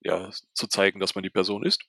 ja 0.00 0.30
zu 0.54 0.68
zeigen, 0.68 1.00
dass 1.00 1.16
man 1.16 1.24
die 1.24 1.30
Person 1.30 1.64
ist. 1.64 1.82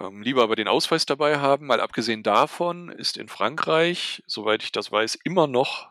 Ähm, 0.00 0.22
lieber 0.22 0.44
aber 0.44 0.54
den 0.54 0.68
Ausweis 0.68 1.06
dabei 1.06 1.38
haben. 1.38 1.66
Mal 1.66 1.80
abgesehen 1.80 2.22
davon 2.22 2.88
ist 2.88 3.16
in 3.16 3.28
Frankreich, 3.28 4.22
soweit 4.26 4.62
ich 4.62 4.70
das 4.70 4.92
weiß, 4.92 5.16
immer 5.24 5.48
noch 5.48 5.90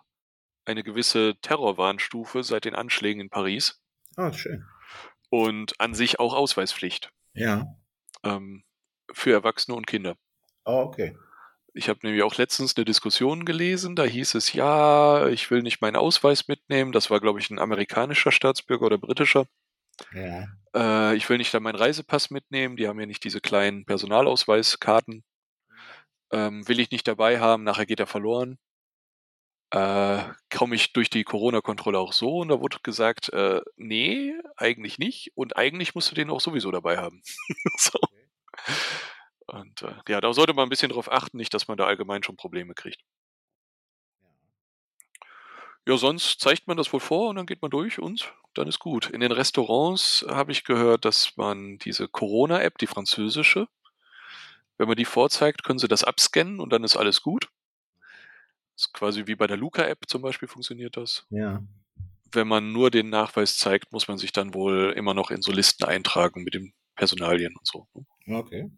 eine 0.63 0.83
gewisse 0.83 1.35
Terrorwarnstufe 1.41 2.43
seit 2.43 2.65
den 2.65 2.75
Anschlägen 2.75 3.21
in 3.21 3.29
Paris. 3.29 3.81
Ah, 4.17 4.33
schön. 4.33 4.65
Und 5.29 5.79
an 5.79 5.93
sich 5.93 6.19
auch 6.19 6.33
Ausweispflicht. 6.33 7.11
Ja. 7.33 7.75
Ähm, 8.23 8.63
für 9.13 9.31
Erwachsene 9.31 9.77
und 9.77 9.87
Kinder. 9.87 10.15
Oh, 10.65 10.81
okay. 10.81 11.17
Ich 11.73 11.89
habe 11.89 11.99
nämlich 12.01 12.23
auch 12.23 12.35
letztens 12.35 12.75
eine 12.75 12.85
Diskussion 12.85 13.45
gelesen, 13.45 13.95
da 13.95 14.03
hieß 14.03 14.33
es, 14.33 14.51
ja, 14.53 15.27
ich 15.27 15.51
will 15.51 15.61
nicht 15.61 15.79
meinen 15.79 15.95
Ausweis 15.95 16.47
mitnehmen. 16.47 16.91
Das 16.91 17.11
war, 17.11 17.19
glaube 17.19 17.39
ich, 17.39 17.51
ein 17.51 17.59
amerikanischer 17.59 18.31
Staatsbürger 18.31 18.87
oder 18.87 18.97
britischer. 18.97 19.45
Ja. 20.11 20.47
Äh, 20.75 21.15
ich 21.15 21.29
will 21.29 21.37
nicht 21.37 21.53
dann 21.53 21.61
meinen 21.63 21.75
Reisepass 21.75 22.31
mitnehmen, 22.31 22.77
die 22.77 22.87
haben 22.87 22.99
ja 22.99 23.05
nicht 23.05 23.23
diese 23.23 23.41
kleinen 23.41 23.85
Personalausweiskarten. 23.85 25.23
Ähm, 26.31 26.67
will 26.67 26.79
ich 26.79 26.89
nicht 26.89 27.07
dabei 27.07 27.39
haben, 27.39 27.63
nachher 27.63 27.85
geht 27.85 27.99
er 27.99 28.07
verloren. 28.07 28.57
Äh, 29.71 30.23
komme 30.49 30.75
ich 30.75 30.93
durch 30.93 31.09
die 31.09 31.25
Corona-Kontrolle 31.25 31.99
auch 31.99 32.13
so 32.13 32.37
und 32.37 32.47
da 32.47 32.61
wurde 32.61 32.77
gesagt, 32.83 33.29
äh, 33.33 33.61
nee, 33.75 34.33
eigentlich 34.55 34.97
nicht 34.97 35.31
und 35.35 35.57
eigentlich 35.57 35.93
musst 35.93 36.09
du 36.09 36.15
den 36.15 36.29
auch 36.29 36.39
sowieso 36.39 36.71
dabei 36.71 36.97
haben. 36.97 37.21
so. 37.77 37.99
Und 39.47 39.81
äh, 39.81 39.95
ja, 40.07 40.21
da 40.21 40.33
sollte 40.33 40.53
man 40.53 40.67
ein 40.67 40.69
bisschen 40.69 40.91
drauf 40.91 41.11
achten, 41.11 41.37
nicht, 41.37 41.53
dass 41.53 41.67
man 41.67 41.77
da 41.77 41.85
allgemein 41.85 42.23
schon 42.23 42.37
Probleme 42.37 42.73
kriegt. 42.75 43.01
Ja, 45.87 45.95
sonst 45.97 46.41
zeigt 46.41 46.67
man 46.67 46.75
das 46.75 46.91
wohl 46.91 46.99
vor 46.99 47.29
und 47.29 47.37
dann 47.37 47.45
geht 47.45 47.61
man 47.61 47.71
durch 47.71 47.97
und 47.97 48.33
dann 48.53 48.67
ist 48.67 48.79
gut. 48.79 49.09
In 49.09 49.21
den 49.21 49.31
Restaurants 49.31 50.25
habe 50.29 50.51
ich 50.51 50.65
gehört, 50.65 51.05
dass 51.05 51.37
man 51.37 51.77
diese 51.77 52.09
Corona-App, 52.09 52.77
die 52.77 52.87
französische, 52.87 53.67
wenn 54.77 54.87
man 54.89 54.97
die 54.97 55.05
vorzeigt, 55.05 55.63
können 55.63 55.79
sie 55.79 55.87
das 55.87 56.03
abscannen 56.03 56.59
und 56.59 56.71
dann 56.71 56.83
ist 56.83 56.97
alles 56.97 57.21
gut. 57.21 57.49
Ist 58.77 58.93
quasi 58.93 59.25
wie 59.25 59.35
bei 59.35 59.47
der 59.47 59.57
Luca-App 59.57 60.05
zum 60.07 60.21
Beispiel 60.21 60.47
funktioniert 60.47 60.97
das. 60.97 61.25
Ja. 61.31 61.63
Wenn 62.31 62.47
man 62.47 62.71
nur 62.71 62.91
den 62.91 63.09
Nachweis 63.09 63.57
zeigt, 63.57 63.91
muss 63.91 64.07
man 64.07 64.19
sich 64.19 64.31
dann 64.31 64.53
wohl 64.53 64.93
immer 64.95 65.15
noch 65.15 65.31
in 65.31 65.41
so 65.41 65.51
Listen 65.51 65.85
eintragen 65.85 66.43
mit 66.43 66.53
den 66.53 66.73
Personalien 66.95 67.55
und 67.57 67.65
so. 67.65 67.87
ne? 68.25 68.37
Okay. 68.37 68.71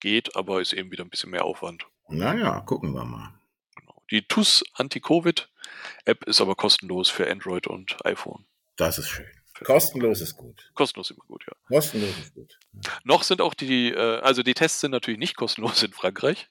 Geht, 0.00 0.34
aber 0.36 0.62
ist 0.62 0.72
eben 0.72 0.90
wieder 0.90 1.04
ein 1.04 1.10
bisschen 1.10 1.30
mehr 1.30 1.44
Aufwand. 1.44 1.86
Naja, 2.08 2.60
gucken 2.60 2.94
wir 2.94 3.04
mal. 3.04 3.38
Genau. 3.76 4.02
Die 4.10 4.26
TUS 4.26 4.64
Anti-Covid-App 4.72 6.24
ist 6.24 6.40
aber 6.40 6.54
kostenlos 6.54 7.10
für 7.10 7.30
Android 7.30 7.66
und 7.66 8.02
iPhone. 8.06 8.46
Das 8.76 8.96
ist 8.96 9.08
schön. 9.08 9.26
Kostenlos 9.64 10.22
ist 10.22 10.38
gut. 10.38 10.70
Kostenlos 10.72 11.10
immer 11.10 11.24
gut, 11.26 11.44
ja. 11.46 11.54
Kostenlos 11.68 12.18
ist 12.18 12.34
gut. 12.34 12.58
Noch 13.04 13.22
sind 13.24 13.42
auch 13.42 13.52
die, 13.52 13.90
äh, 13.90 14.20
also 14.20 14.42
die 14.42 14.54
Tests 14.54 14.80
sind 14.80 14.92
natürlich 14.92 15.20
nicht 15.20 15.36
kostenlos 15.36 15.82
in 15.82 15.92
Frankreich. 15.92 16.48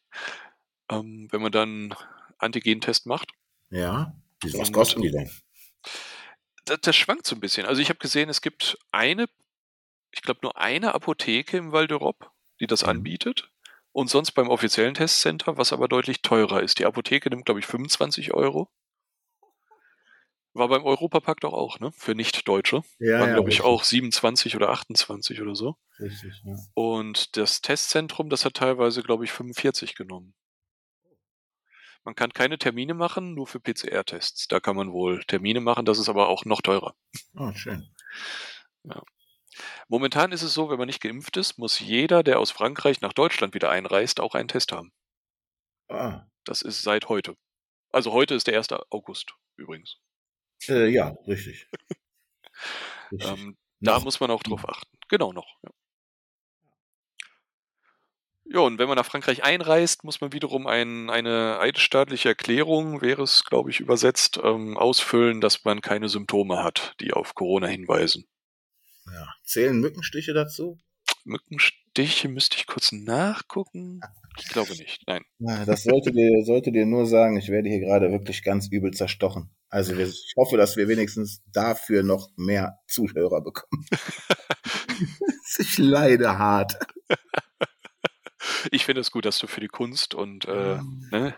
Ähm, 0.91 1.27
wenn 1.31 1.41
man 1.41 1.51
dann 1.51 1.95
Antigen-Test 2.39 3.05
macht. 3.05 3.31
Ja. 3.69 4.15
Was 4.53 4.71
kosten 4.71 5.01
die 5.01 5.11
denn? 5.11 5.29
Das, 6.65 6.79
das 6.81 6.95
schwankt 6.95 7.25
so 7.27 7.35
ein 7.35 7.39
bisschen. 7.39 7.65
Also 7.65 7.81
ich 7.81 7.89
habe 7.89 7.99
gesehen, 7.99 8.29
es 8.29 8.41
gibt 8.41 8.77
eine, 8.91 9.27
ich 10.11 10.21
glaube 10.21 10.39
nur 10.43 10.57
eine 10.57 10.93
Apotheke 10.95 11.57
im 11.57 11.71
Val 11.71 11.85
d'Europe, 11.85 12.27
die 12.59 12.67
das 12.67 12.83
Mhm. 12.83 12.89
anbietet. 12.89 13.49
Und 13.91 14.09
sonst 14.09 14.31
beim 14.31 14.49
offiziellen 14.49 14.93
Testcenter, 14.93 15.57
was 15.57 15.73
aber 15.73 15.87
deutlich 15.87 16.21
teurer 16.21 16.61
ist. 16.61 16.79
Die 16.79 16.85
Apotheke 16.85 17.29
nimmt, 17.29 17.45
glaube 17.45 17.59
ich, 17.59 17.65
25 17.65 18.33
Euro. 18.33 18.69
War 20.53 20.67
beim 20.67 20.83
Europapack 20.83 21.39
doch 21.41 21.53
auch, 21.53 21.79
ne? 21.79 21.91
Für 21.95 22.15
Nicht-Deutsche. 22.15 22.81
Ja, 22.99 23.19
Waren, 23.19 23.33
glaube 23.33 23.49
ich, 23.49 23.61
auch 23.61 23.83
27 23.83 24.55
oder 24.55 24.69
28 24.69 25.41
oder 25.41 25.55
so. 25.55 25.75
Richtig, 25.99 26.41
ja. 26.43 26.55
Und 26.73 27.37
das 27.37 27.61
Testzentrum, 27.61 28.29
das 28.29 28.45
hat 28.45 28.55
teilweise, 28.55 29.03
glaube 29.03 29.25
ich, 29.25 29.31
45 29.31 29.95
genommen. 29.95 30.33
Man 32.03 32.15
kann 32.15 32.31
keine 32.31 32.57
Termine 32.57 32.93
machen, 32.93 33.33
nur 33.33 33.47
für 33.47 33.59
PCR-Tests. 33.59 34.47
Da 34.47 34.59
kann 34.59 34.75
man 34.75 34.91
wohl 34.91 35.23
Termine 35.25 35.59
machen, 35.59 35.85
das 35.85 35.99
ist 35.99 36.09
aber 36.09 36.29
auch 36.29 36.45
noch 36.45 36.61
teurer. 36.61 36.95
Oh, 37.35 37.51
schön. 37.53 37.89
Momentan 39.87 40.31
ist 40.31 40.41
es 40.41 40.53
so, 40.53 40.69
wenn 40.69 40.77
man 40.77 40.87
nicht 40.87 41.01
geimpft 41.01 41.37
ist, 41.37 41.57
muss 41.57 41.79
jeder, 41.79 42.23
der 42.23 42.39
aus 42.39 42.51
Frankreich 42.51 43.01
nach 43.01 43.13
Deutschland 43.13 43.53
wieder 43.53 43.69
einreist, 43.69 44.19
auch 44.19 44.35
einen 44.35 44.47
Test 44.47 44.71
haben. 44.71 44.93
Ah. 45.89 46.25
Das 46.45 46.61
ist 46.61 46.81
seit 46.81 47.09
heute. 47.09 47.35
Also 47.91 48.13
heute 48.13 48.35
ist 48.35 48.47
der 48.47 48.57
1. 48.57 48.71
August 48.89 49.33
übrigens. 49.57 49.97
Äh, 50.67 50.87
ja, 50.89 51.17
richtig. 51.27 51.67
richtig. 53.11 53.29
Ähm, 53.29 53.57
da 53.79 53.99
muss 53.99 54.19
man 54.19 54.31
auch 54.31 54.43
drauf 54.43 54.67
achten. 54.67 54.97
Genau 55.07 55.33
noch. 55.33 55.57
Ja. 55.63 55.71
Ja, 58.51 58.61
und 58.61 58.79
wenn 58.79 58.87
man 58.87 58.97
nach 58.97 59.05
Frankreich 59.05 59.43
einreist, 59.43 60.03
muss 60.03 60.21
man 60.21 60.33
wiederum 60.33 60.65
ein, 60.65 61.11
eine 61.11 61.59
eidesstaatliche 61.59 62.29
Erklärung, 62.29 63.01
wäre 63.01 63.21
es, 63.21 63.45
glaube 63.45 63.69
ich, 63.69 63.79
übersetzt, 63.79 64.39
ähm, 64.43 64.75
ausfüllen, 64.75 65.39
dass 65.39 65.65
man 65.65 65.81
keine 65.81 66.09
Symptome 66.09 66.63
hat, 66.63 66.95
die 66.99 67.13
auf 67.13 67.35
Corona 67.35 67.67
hinweisen. 67.67 68.25
ja. 69.05 69.27
Zählen 69.43 69.79
Mückenstiche 69.79 70.33
dazu? 70.33 70.79
Mückenstiche 71.25 72.27
müsste 72.27 72.57
ich 72.57 72.65
kurz 72.65 72.91
nachgucken. 72.91 74.01
Ich 74.39 74.47
glaube 74.47 74.71
nicht. 74.71 75.03
Nein. 75.05 75.23
Ja, 75.39 75.65
das 75.65 75.83
sollte 75.83 76.11
dir, 76.11 76.43
sollte 76.43 76.71
dir 76.71 76.87
nur 76.87 77.05
sagen, 77.05 77.37
ich 77.37 77.49
werde 77.49 77.69
hier 77.69 77.79
gerade 77.79 78.11
wirklich 78.11 78.43
ganz 78.43 78.67
übel 78.71 78.91
zerstochen. 78.91 79.51
Also 79.69 79.95
wir, 79.95 80.07
ich 80.07 80.33
hoffe, 80.35 80.57
dass 80.57 80.75
wir 80.75 80.87
wenigstens 80.87 81.43
dafür 81.51 82.01
noch 82.01 82.29
mehr 82.35 82.79
Zuhörer 82.87 83.41
bekommen. 83.41 83.85
ich 85.59 85.77
leide 85.77 86.37
hart. 86.37 86.77
Ich 88.71 88.85
finde 88.85 89.01
es 89.01 89.11
gut, 89.11 89.25
dass 89.25 89.39
du 89.39 89.47
für 89.47 89.61
die 89.61 89.67
Kunst 89.67 90.13
und 90.15 90.45
äh, 90.45 90.79
ne, 91.11 91.35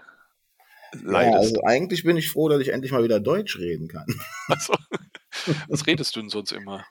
Ja, 0.94 1.02
leidest. 1.02 1.38
also 1.38 1.64
eigentlich 1.64 2.04
bin 2.04 2.18
ich 2.18 2.30
froh, 2.30 2.50
dass 2.50 2.62
ich 2.62 2.70
endlich 2.70 2.92
mal 2.92 3.04
wieder 3.04 3.20
Deutsch 3.20 3.58
reden 3.58 3.88
kann. 3.88 4.06
Also, 4.48 4.74
was 5.70 5.88
redest 5.88 6.16
du 6.16 6.22
denn 6.22 6.30
sonst 6.30 6.52
immer? 6.52 6.86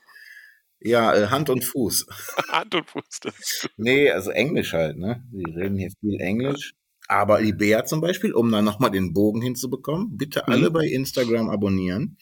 Ja, 0.81 1.15
äh, 1.15 1.27
Hand 1.29 1.51
und 1.51 1.65
Fuß. 1.65 2.07
Hand 2.49 2.75
und 2.75 2.89
Fuß. 2.89 3.21
Das 3.23 3.39
ist 3.39 3.63
gut. 3.63 3.71
Nee, 3.77 4.11
also 4.11 4.31
Englisch 4.31 4.73
halt, 4.73 4.97
ne? 4.97 5.23
Wir 5.31 5.55
reden 5.55 5.77
hier 5.77 5.91
viel 6.01 6.19
Englisch. 6.21 6.73
Aber 7.07 7.43
die 7.43 7.53
Bea 7.53 7.85
zum 7.85 8.01
Beispiel, 8.01 8.33
um 8.33 8.51
dann 8.53 8.65
nochmal 8.65 8.91
den 8.93 9.13
Bogen 9.13 9.43
hinzubekommen, 9.43 10.17
bitte 10.17 10.45
Mhm. 10.47 10.53
alle 10.53 10.71
bei 10.71 10.87
Instagram 10.87 11.51
abonnieren. 11.51 12.17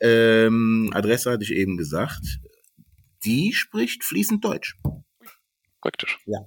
Ähm, 0.00 0.90
Adresse 0.94 1.30
hatte 1.30 1.44
ich 1.44 1.52
eben 1.52 1.76
gesagt. 1.76 2.40
Die 3.24 3.52
spricht 3.52 4.02
fließend 4.04 4.44
Deutsch. 4.44 4.76
Praktisch. 5.80 6.18
Ja, 6.26 6.38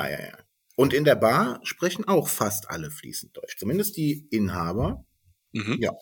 ja, 0.00 0.20
ja. 0.20 0.38
Und 0.76 0.92
in 0.94 1.04
der 1.04 1.16
Bar 1.16 1.60
sprechen 1.64 2.06
auch 2.08 2.28
fast 2.28 2.70
alle 2.70 2.90
fließend 2.90 3.36
Deutsch. 3.36 3.56
Zumindest 3.58 3.96
die 3.96 4.26
Inhaber. 4.30 5.04
Mhm. 5.52 5.76
Ja. 5.80 5.92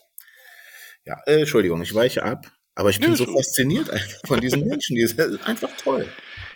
Ja, 1.04 1.16
äh, 1.26 1.40
Entschuldigung, 1.40 1.82
ich 1.82 1.94
weiche 1.94 2.22
ab. 2.22 2.50
Aber 2.74 2.90
ich 2.90 3.00
bin 3.00 3.10
Nö, 3.10 3.16
so 3.16 3.26
fasziniert 3.26 3.90
einfach 3.90 4.20
von 4.26 4.40
diesen 4.40 4.66
Menschen. 4.66 4.96
Die 4.96 5.06
sind 5.06 5.20
einfach 5.46 5.76
toll. 5.76 6.08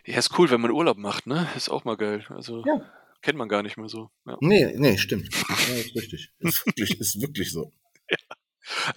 Ja, 0.07 0.19
ist 0.19 0.39
cool, 0.39 0.49
wenn 0.51 0.61
man 0.61 0.71
Urlaub 0.71 0.97
macht, 0.97 1.27
ne? 1.27 1.49
Ist 1.57 1.69
auch 1.71 1.85
mal 1.85 1.97
geil. 1.97 2.25
Also 2.29 2.63
Ja. 2.67 2.81
kennt 3.21 3.37
man 3.37 3.49
gar 3.49 3.63
nicht 3.63 3.77
mehr 3.77 3.89
so. 3.89 4.11
Ja. 4.27 4.37
Nee, 4.41 4.73
nee, 4.77 4.97
stimmt. 4.97 5.29
Ja, 5.35 5.75
ist 5.75 5.95
richtig. 5.97 6.31
Ist 6.39 6.65
wirklich, 6.67 7.01
ist 7.01 7.21
wirklich 7.21 7.51
so. 7.53 7.73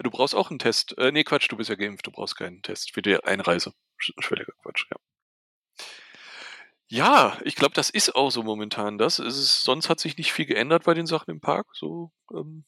Du 0.02 0.10
brauchst 0.10 0.34
auch 0.34 0.48
einen 0.48 0.58
Test. 0.58 0.96
Äh, 0.96 1.12
nee, 1.12 1.24
Quatsch, 1.24 1.46
du 1.50 1.56
bist 1.58 1.68
ja 1.68 1.76
geimpft, 1.76 2.06
du 2.06 2.10
brauchst 2.10 2.36
keinen 2.36 2.62
Test 2.62 2.94
für 2.94 3.02
die 3.02 3.22
Einreise. 3.22 3.74
Sch- 4.00 4.14
Schwelliger 4.22 4.54
Quatsch, 4.62 4.86
ja. 4.90 4.96
Ja, 6.90 7.38
ich 7.44 7.54
glaube, 7.54 7.74
das 7.74 7.90
ist 7.90 8.14
auch 8.14 8.30
so 8.30 8.42
momentan 8.42 8.96
das. 8.96 9.18
Es 9.18 9.36
ist, 9.36 9.62
sonst 9.62 9.90
hat 9.90 10.00
sich 10.00 10.16
nicht 10.16 10.32
viel 10.32 10.46
geändert 10.46 10.84
bei 10.84 10.94
den 10.94 11.06
Sachen 11.06 11.30
im 11.30 11.40
Park. 11.40 11.66
So 11.74 12.12
ähm, 12.32 12.64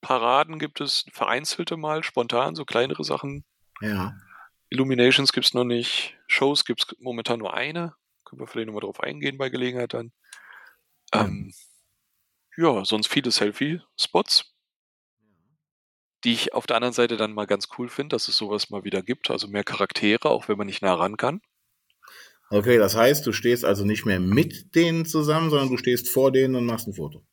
Paraden 0.00 0.58
gibt 0.58 0.80
es 0.80 1.06
vereinzelte 1.12 1.76
mal, 1.76 2.02
spontan, 2.02 2.56
so 2.56 2.64
kleinere 2.64 3.04
Sachen. 3.04 3.44
Ja. 3.80 4.14
Illuminations 4.70 5.32
gibt 5.32 5.46
es 5.46 5.54
noch 5.54 5.64
nicht. 5.64 6.16
Shows 6.26 6.64
gibt 6.64 6.82
es 6.82 6.96
momentan 6.98 7.38
nur 7.38 7.54
eine. 7.54 7.94
Können 8.24 8.40
wir 8.40 8.48
vielleicht 8.48 8.66
nochmal 8.66 8.82
drauf 8.82 9.00
eingehen 9.00 9.38
bei 9.38 9.50
Gelegenheit 9.50 9.94
dann. 9.94 10.12
Ähm, 11.12 11.54
ja, 12.56 12.84
sonst 12.84 13.06
viele 13.06 13.30
Selfie-Spots, 13.30 14.52
die 16.24 16.32
ich 16.32 16.54
auf 16.54 16.66
der 16.66 16.76
anderen 16.76 16.92
Seite 16.92 17.16
dann 17.16 17.32
mal 17.32 17.46
ganz 17.46 17.68
cool 17.78 17.88
finde, 17.88 18.16
dass 18.16 18.26
es 18.26 18.36
sowas 18.36 18.70
mal 18.70 18.82
wieder 18.82 19.02
gibt. 19.02 19.30
Also 19.30 19.46
mehr 19.46 19.64
Charaktere, 19.64 20.28
auch 20.28 20.48
wenn 20.48 20.58
man 20.58 20.66
nicht 20.66 20.82
nah 20.82 20.94
ran 20.94 21.16
kann. 21.16 21.40
Okay, 22.54 22.78
das 22.78 22.94
heißt, 22.94 23.26
du 23.26 23.32
stehst 23.32 23.64
also 23.64 23.84
nicht 23.84 24.06
mehr 24.06 24.20
mit 24.20 24.76
denen 24.76 25.04
zusammen, 25.06 25.50
sondern 25.50 25.70
du 25.70 25.76
stehst 25.76 26.08
vor 26.08 26.30
denen 26.30 26.54
und 26.54 26.66
machst 26.66 26.86
ein 26.86 26.94
Foto. 26.94 27.26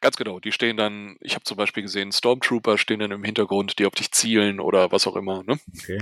Ganz 0.00 0.16
genau, 0.16 0.38
die 0.38 0.52
stehen 0.52 0.76
dann, 0.76 1.16
ich 1.20 1.34
habe 1.34 1.42
zum 1.42 1.56
Beispiel 1.56 1.82
gesehen, 1.82 2.12
Stormtrooper 2.12 2.78
stehen 2.78 3.00
dann 3.00 3.10
im 3.10 3.24
Hintergrund, 3.24 3.80
die 3.80 3.86
auf 3.86 3.94
dich 3.94 4.12
zielen 4.12 4.60
oder 4.60 4.92
was 4.92 5.08
auch 5.08 5.16
immer. 5.16 5.42
Ne? 5.42 5.58
Okay. 5.80 5.98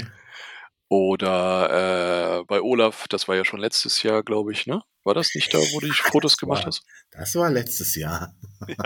Oder 0.88 2.40
äh, 2.40 2.44
bei 2.44 2.60
Olaf, 2.60 3.08
das 3.08 3.28
war 3.28 3.36
ja 3.36 3.46
schon 3.46 3.60
letztes 3.60 4.02
Jahr, 4.02 4.22
glaube 4.22 4.52
ich, 4.52 4.66
ne? 4.66 4.82
War 5.04 5.14
das 5.14 5.34
nicht 5.34 5.54
da, 5.54 5.58
wo 5.58 5.80
du 5.80 5.86
die 5.86 5.92
Fotos 5.92 6.36
gemacht 6.36 6.60
war- 6.60 6.66
hast? 6.66 6.84
Das 7.12 7.34
war 7.34 7.50
letztes 7.50 7.96
Jahr. 7.96 8.34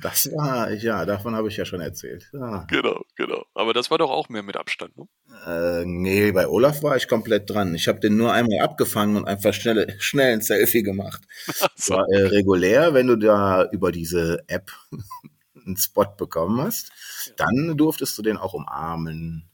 Das 0.00 0.30
war, 0.32 0.72
ja, 0.72 1.04
davon 1.04 1.34
habe 1.34 1.48
ich 1.48 1.56
ja 1.56 1.64
schon 1.64 1.80
erzählt. 1.80 2.28
Ja. 2.32 2.64
Genau, 2.68 3.04
genau. 3.16 3.44
Aber 3.54 3.72
das 3.74 3.90
war 3.90 3.98
doch 3.98 4.10
auch 4.10 4.28
mehr 4.28 4.42
mit 4.42 4.56
Abstand, 4.56 4.96
ne? 4.96 5.08
Äh, 5.46 5.84
nee, 5.84 6.32
bei 6.32 6.48
Olaf 6.48 6.82
war 6.82 6.96
ich 6.96 7.08
komplett 7.08 7.50
dran. 7.50 7.74
Ich 7.74 7.88
habe 7.88 8.00
den 8.00 8.16
nur 8.16 8.32
einmal 8.32 8.60
abgefangen 8.60 9.16
und 9.16 9.26
einfach 9.26 9.52
schnell, 9.52 9.96
schnell 9.98 10.32
ein 10.32 10.40
Selfie 10.40 10.82
gemacht. 10.82 11.22
So. 11.78 11.94
War 11.94 12.08
äh, 12.08 12.26
regulär, 12.28 12.94
wenn 12.94 13.06
du 13.06 13.16
da 13.16 13.64
über 13.70 13.92
diese 13.92 14.42
App 14.46 14.72
einen 15.66 15.76
Spot 15.76 16.06
bekommen 16.16 16.60
hast, 16.60 16.90
dann 17.36 17.76
durftest 17.76 18.16
du 18.18 18.22
den 18.22 18.36
auch 18.36 18.54
umarmen. 18.54 19.48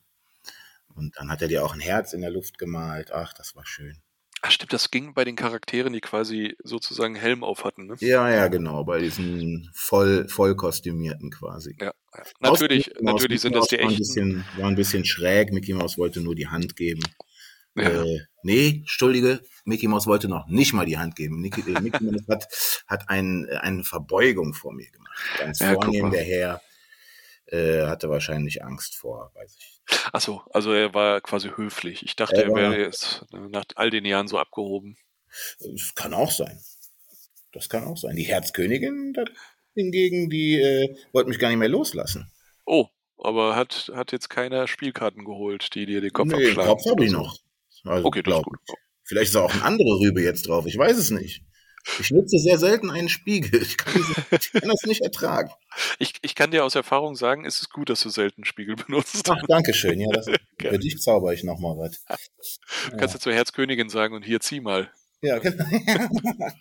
Und 0.94 1.16
dann 1.16 1.30
hat 1.30 1.42
er 1.42 1.48
dir 1.48 1.64
auch 1.64 1.74
ein 1.74 1.80
Herz 1.80 2.12
in 2.12 2.20
der 2.20 2.30
Luft 2.30 2.58
gemalt. 2.58 3.12
Ach, 3.12 3.32
das 3.32 3.56
war 3.56 3.66
schön. 3.66 3.98
Ach 4.44 4.50
stimmt, 4.50 4.72
das 4.72 4.90
ging 4.90 5.14
bei 5.14 5.24
den 5.24 5.36
Charakteren, 5.36 5.92
die 5.92 6.00
quasi 6.00 6.56
sozusagen 6.64 7.14
Helm 7.14 7.44
auf 7.44 7.64
hatten, 7.64 7.86
ne? 7.86 7.94
Ja, 8.00 8.28
ja, 8.28 8.48
genau, 8.48 8.82
bei 8.84 8.98
diesen 8.98 9.70
voll, 9.72 10.26
voll 10.28 10.56
kostümierten 10.56 11.30
quasi. 11.30 11.76
Ja, 11.80 11.92
ja. 12.16 12.22
Natürlich, 12.40 12.88
Mouse- 13.00 13.12
natürlich 13.14 13.40
sind 13.40 13.52
Mickey 13.54 13.60
das 13.60 13.68
die 13.68 13.76
Mouse 13.76 13.82
war 13.84 13.88
ein 13.88 13.92
echten. 13.92 13.98
bisschen, 13.98 14.44
war 14.58 14.68
ein 14.68 14.74
bisschen 14.74 15.04
schräg. 15.04 15.52
Mickey 15.52 15.72
Mouse 15.74 15.96
wollte 15.96 16.20
nur 16.20 16.34
die 16.34 16.48
Hand 16.48 16.74
geben. 16.76 17.02
Ja. 17.76 18.02
Äh, 18.04 18.18
nee, 18.42 18.68
Entschuldige, 18.80 19.40
Mickey 19.64 19.86
Mouse 19.88 20.06
wollte 20.08 20.28
noch 20.28 20.46
nicht 20.48 20.72
mal 20.72 20.86
die 20.86 20.98
Hand 20.98 21.14
geben. 21.14 21.40
Mickey, 21.40 21.60
äh, 21.60 21.80
Mickey 21.80 22.02
Mouse 22.04 22.26
hat, 22.28 22.46
hat 22.88 23.08
ein, 23.08 23.48
eine 23.48 23.84
Verbeugung 23.84 24.54
vor 24.54 24.72
mir 24.74 24.90
gemacht. 24.90 25.16
Ganz 25.38 25.60
Ja, 25.60 25.74
vornehm 25.74 26.10
der 26.10 26.24
Herr 26.24 26.60
äh, 27.46 27.86
hatte 27.86 28.10
wahrscheinlich 28.10 28.64
Angst 28.64 28.96
vor, 28.96 29.30
weiß 29.34 29.56
ich. 29.56 29.71
Ach 30.12 30.20
so, 30.20 30.42
also 30.52 30.72
er 30.72 30.94
war 30.94 31.20
quasi 31.20 31.50
höflich. 31.54 32.02
Ich 32.04 32.16
dachte, 32.16 32.36
Er 32.36 32.48
er 32.48 32.54
wäre 32.54 32.80
jetzt 32.80 33.24
nach 33.30 33.64
all 33.74 33.90
den 33.90 34.04
Jahren 34.04 34.28
so 34.28 34.38
abgehoben. 34.38 34.96
Das 35.60 35.94
kann 35.94 36.14
auch 36.14 36.30
sein. 36.30 36.60
Das 37.52 37.68
kann 37.68 37.84
auch 37.84 37.96
sein. 37.96 38.16
Die 38.16 38.22
Herzkönigin 38.24 39.14
hingegen, 39.74 40.30
die 40.30 40.60
äh, 40.60 40.94
wollte 41.12 41.28
mich 41.28 41.38
gar 41.38 41.48
nicht 41.48 41.58
mehr 41.58 41.68
loslassen. 41.68 42.30
Oh, 42.64 42.86
aber 43.18 43.56
hat, 43.56 43.90
hat 43.94 44.12
jetzt 44.12 44.28
keiner 44.30 44.68
Spielkarten 44.68 45.24
geholt, 45.24 45.74
die 45.74 45.86
dir 45.86 46.00
den 46.00 46.12
Kopf 46.12 46.28
nee, 46.28 46.46
abschlagen? 46.46 46.70
Kopf 46.70 46.84
habe 46.86 47.04
ich 47.04 47.12
noch. 47.12 47.38
Also, 47.84 48.06
Okay, 48.06 48.22
das 48.22 48.38
ist 48.38 48.44
gut. 48.44 48.58
ich. 48.66 48.74
Vielleicht 49.04 49.30
ist 49.30 49.36
auch 49.36 49.52
eine 49.52 49.64
andere 49.64 50.00
Rübe 50.00 50.22
jetzt 50.22 50.48
drauf. 50.48 50.66
Ich 50.66 50.78
weiß 50.78 50.96
es 50.96 51.10
nicht. 51.10 51.42
Ich 51.98 52.10
nutze 52.10 52.38
sehr 52.38 52.58
selten 52.58 52.90
einen 52.90 53.08
Spiegel. 53.08 53.60
Ich 53.60 53.76
kann, 53.76 53.92
diese, 53.94 54.12
ich 54.30 54.52
kann 54.52 54.68
das 54.68 54.82
nicht 54.84 55.02
ertragen. 55.02 55.50
Ich, 55.98 56.14
ich 56.22 56.34
kann 56.34 56.50
dir 56.50 56.64
aus 56.64 56.74
Erfahrung 56.74 57.16
sagen, 57.16 57.44
es 57.44 57.60
ist 57.60 57.70
gut, 57.70 57.90
dass 57.90 58.00
du 58.02 58.08
selten 58.08 58.44
Spiegel 58.44 58.76
benutzt. 58.76 59.28
Ach, 59.28 59.42
danke 59.48 59.74
schön. 59.74 59.98
Ja, 60.00 60.08
das, 60.12 60.26
für 60.60 60.78
dich 60.78 61.00
zauber 61.00 61.32
ich 61.32 61.42
noch 61.42 61.58
mal 61.58 61.76
was. 61.76 62.04
Du 62.90 62.96
kannst 62.96 63.14
ja 63.14 63.20
zur 63.20 63.34
Herzkönigin 63.34 63.88
sagen 63.88 64.14
und 64.14 64.22
hier 64.22 64.40
zieh 64.40 64.60
mal. 64.60 64.90
Ja, 65.22 65.38
genau. 65.38 65.64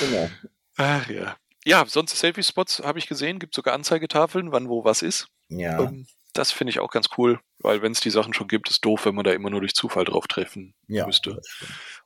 genau. 0.00 0.30
Ach 0.76 1.08
ja. 1.08 1.36
Ja, 1.64 1.84
sonst 1.86 2.16
Selfie-Spots 2.16 2.80
habe 2.80 2.98
ich 2.98 3.08
gesehen, 3.08 3.38
gibt 3.38 3.54
sogar 3.54 3.74
Anzeigetafeln, 3.74 4.52
wann 4.52 4.68
wo 4.68 4.84
was 4.84 5.02
ist. 5.02 5.28
Ja, 5.48 5.80
Ähm, 5.80 6.06
das 6.38 6.52
finde 6.52 6.70
ich 6.70 6.78
auch 6.78 6.90
ganz 6.90 7.08
cool, 7.18 7.40
weil 7.58 7.82
wenn 7.82 7.92
es 7.92 8.00
die 8.00 8.10
Sachen 8.10 8.32
schon 8.32 8.46
gibt, 8.46 8.70
ist 8.70 8.84
doof, 8.84 9.06
wenn 9.06 9.14
man 9.16 9.24
da 9.24 9.32
immer 9.32 9.50
nur 9.50 9.60
durch 9.60 9.74
Zufall 9.74 10.04
drauf 10.04 10.28
treffen 10.28 10.74
ja. 10.86 11.04
müsste. 11.04 11.40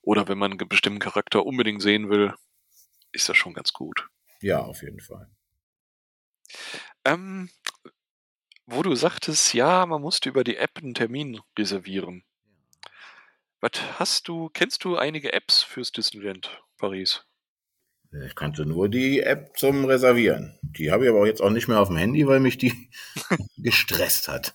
Oder 0.01 0.27
wenn 0.27 0.39
man 0.39 0.53
einen 0.53 0.69
bestimmten 0.69 1.01
Charakter 1.01 1.45
unbedingt 1.45 1.83
sehen 1.83 2.09
will, 2.09 2.35
ist 3.12 3.29
das 3.29 3.37
schon 3.37 3.53
ganz 3.53 3.75
gut. 3.75 4.09
Ja, 4.41 4.61
auf 4.61 4.83
jeden 4.83 5.01
Fall. 5.01 5.31
Ähm, 7.05 7.51
wo 8.65 8.83
du 8.83 8.95
sagtest, 8.95 9.53
ja, 9.53 9.85
man 9.85 10.01
musste 10.01 10.31
über 10.31 10.45
die 10.45 10.57
App 10.57 10.79
einen 10.79 10.95
Termin 10.95 11.41
reservieren. 11.59 12.25
Was 13.61 13.73
hast 13.99 14.29
du, 14.29 14.49
kennst 14.49 14.85
du 14.85 14.97
einige 14.97 15.35
Apps 15.35 15.62
fürs 15.62 15.93
Disneyland 15.93 16.62
Paris? 16.79 17.25
Ich 18.26 18.35
kannte 18.35 18.66
nur 18.66 18.88
die 18.88 19.21
App 19.21 19.57
zum 19.57 19.87
Reservieren. 19.87 20.59
Die 20.62 20.90
habe 20.90 21.04
ich 21.04 21.11
aber 21.11 21.26
jetzt 21.26 21.40
auch 21.40 21.50
nicht 21.50 21.69
mehr 21.69 21.81
auf 21.81 21.88
dem 21.88 21.97
Handy, 21.97 22.26
weil 22.26 22.40
mich 22.40 22.59
die 22.59 22.73
gestresst 23.57 24.28
hat. 24.28 24.54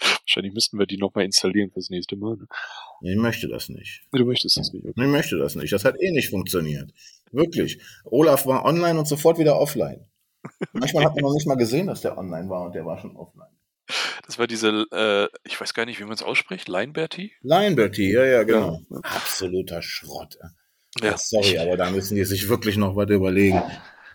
Wahrscheinlich 0.00 0.54
müssten 0.54 0.78
wir 0.78 0.86
die 0.86 0.96
nochmal 0.96 1.24
installieren 1.24 1.70
fürs 1.70 1.90
nächste 1.90 2.16
Mal. 2.16 2.36
Ne? 2.36 3.12
Ich 3.12 3.16
möchte 3.16 3.48
das 3.48 3.68
nicht. 3.68 4.02
Du 4.12 4.24
möchtest 4.24 4.56
das 4.56 4.72
nicht. 4.72 4.84
Okay. 4.84 5.04
Ich 5.04 5.10
möchte 5.10 5.36
das 5.36 5.56
nicht. 5.56 5.72
Das 5.72 5.84
hat 5.84 6.00
eh 6.00 6.10
nicht 6.12 6.30
funktioniert. 6.30 6.90
Wirklich. 7.32 7.80
Olaf 8.04 8.46
war 8.46 8.64
online 8.64 8.98
und 8.98 9.06
sofort 9.06 9.38
wieder 9.38 9.58
offline. 9.58 10.06
Manchmal 10.72 11.04
hat 11.04 11.14
man 11.14 11.24
noch 11.24 11.34
nicht 11.34 11.46
mal 11.46 11.56
gesehen, 11.56 11.88
dass 11.88 12.00
der 12.00 12.16
online 12.16 12.48
war 12.48 12.62
und 12.62 12.74
der 12.74 12.86
war 12.86 12.98
schon 12.98 13.16
offline. 13.16 13.50
Das 14.26 14.38
war 14.38 14.46
diese, 14.46 14.86
äh, 14.92 15.28
ich 15.44 15.60
weiß 15.60 15.74
gar 15.74 15.84
nicht, 15.84 16.00
wie 16.00 16.04
man 16.04 16.14
es 16.14 16.22
ausspricht, 16.22 16.68
Lineberty? 16.68 17.32
Lionberty, 17.42 18.12
ja, 18.12 18.24
ja, 18.24 18.42
genau. 18.42 18.80
Ja. 18.90 18.98
Absoluter 19.02 19.82
Schrott. 19.82 20.38
Ja, 21.02 21.16
Sorry, 21.18 21.58
aber 21.58 21.76
da 21.76 21.90
müssen 21.90 22.16
die 22.16 22.24
sich 22.24 22.48
wirklich 22.48 22.76
noch 22.76 22.96
was 22.96 23.10
überlegen. 23.10 23.62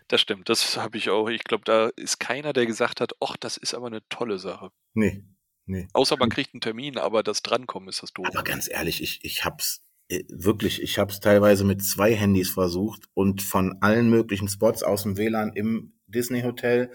das 0.08 0.22
stimmt. 0.22 0.50
Das 0.50 0.78
habe 0.78 0.98
ich 0.98 1.10
auch. 1.10 1.30
Ich 1.30 1.44
glaube, 1.44 1.64
da 1.66 1.90
ist 1.96 2.20
keiner, 2.20 2.54
der 2.54 2.66
gesagt 2.66 3.02
hat, 3.02 3.14
ach, 3.20 3.38
das 3.38 3.58
ist 3.58 3.74
aber 3.74 3.88
eine 3.88 4.02
tolle 4.10 4.40
Sache. 4.40 4.72
Nee, 4.94 5.24
nee. 5.66 5.88
Außer 5.94 6.18
man 6.18 6.30
kriegt 6.30 6.54
einen 6.54 6.62
Termin, 6.62 6.98
aber 6.98 7.24
das 7.24 7.42
Drankommen 7.42 7.90
ist 7.90 8.04
das 8.04 8.14
doof. 8.14 8.28
Aber 8.28 8.44
ganz 8.44 8.70
ehrlich, 8.70 9.02
ich, 9.02 9.24
ich 9.24 9.46
hab's 9.46 9.84
äh, 10.10 10.24
wirklich, 10.30 10.82
ich 10.82 10.98
hab's 10.98 11.20
teilweise 11.20 11.64
mit 11.64 11.84
zwei 11.84 12.14
Handys 12.16 12.50
versucht 12.50 13.04
und 13.14 13.42
von 13.42 13.78
allen 13.82 14.10
möglichen 14.10 14.48
Spots 14.48 14.84
aus 14.84 15.04
dem 15.04 15.18
WLAN 15.18 15.54
im 15.54 15.94
Disney 16.08 16.42
Hotel 16.42 16.92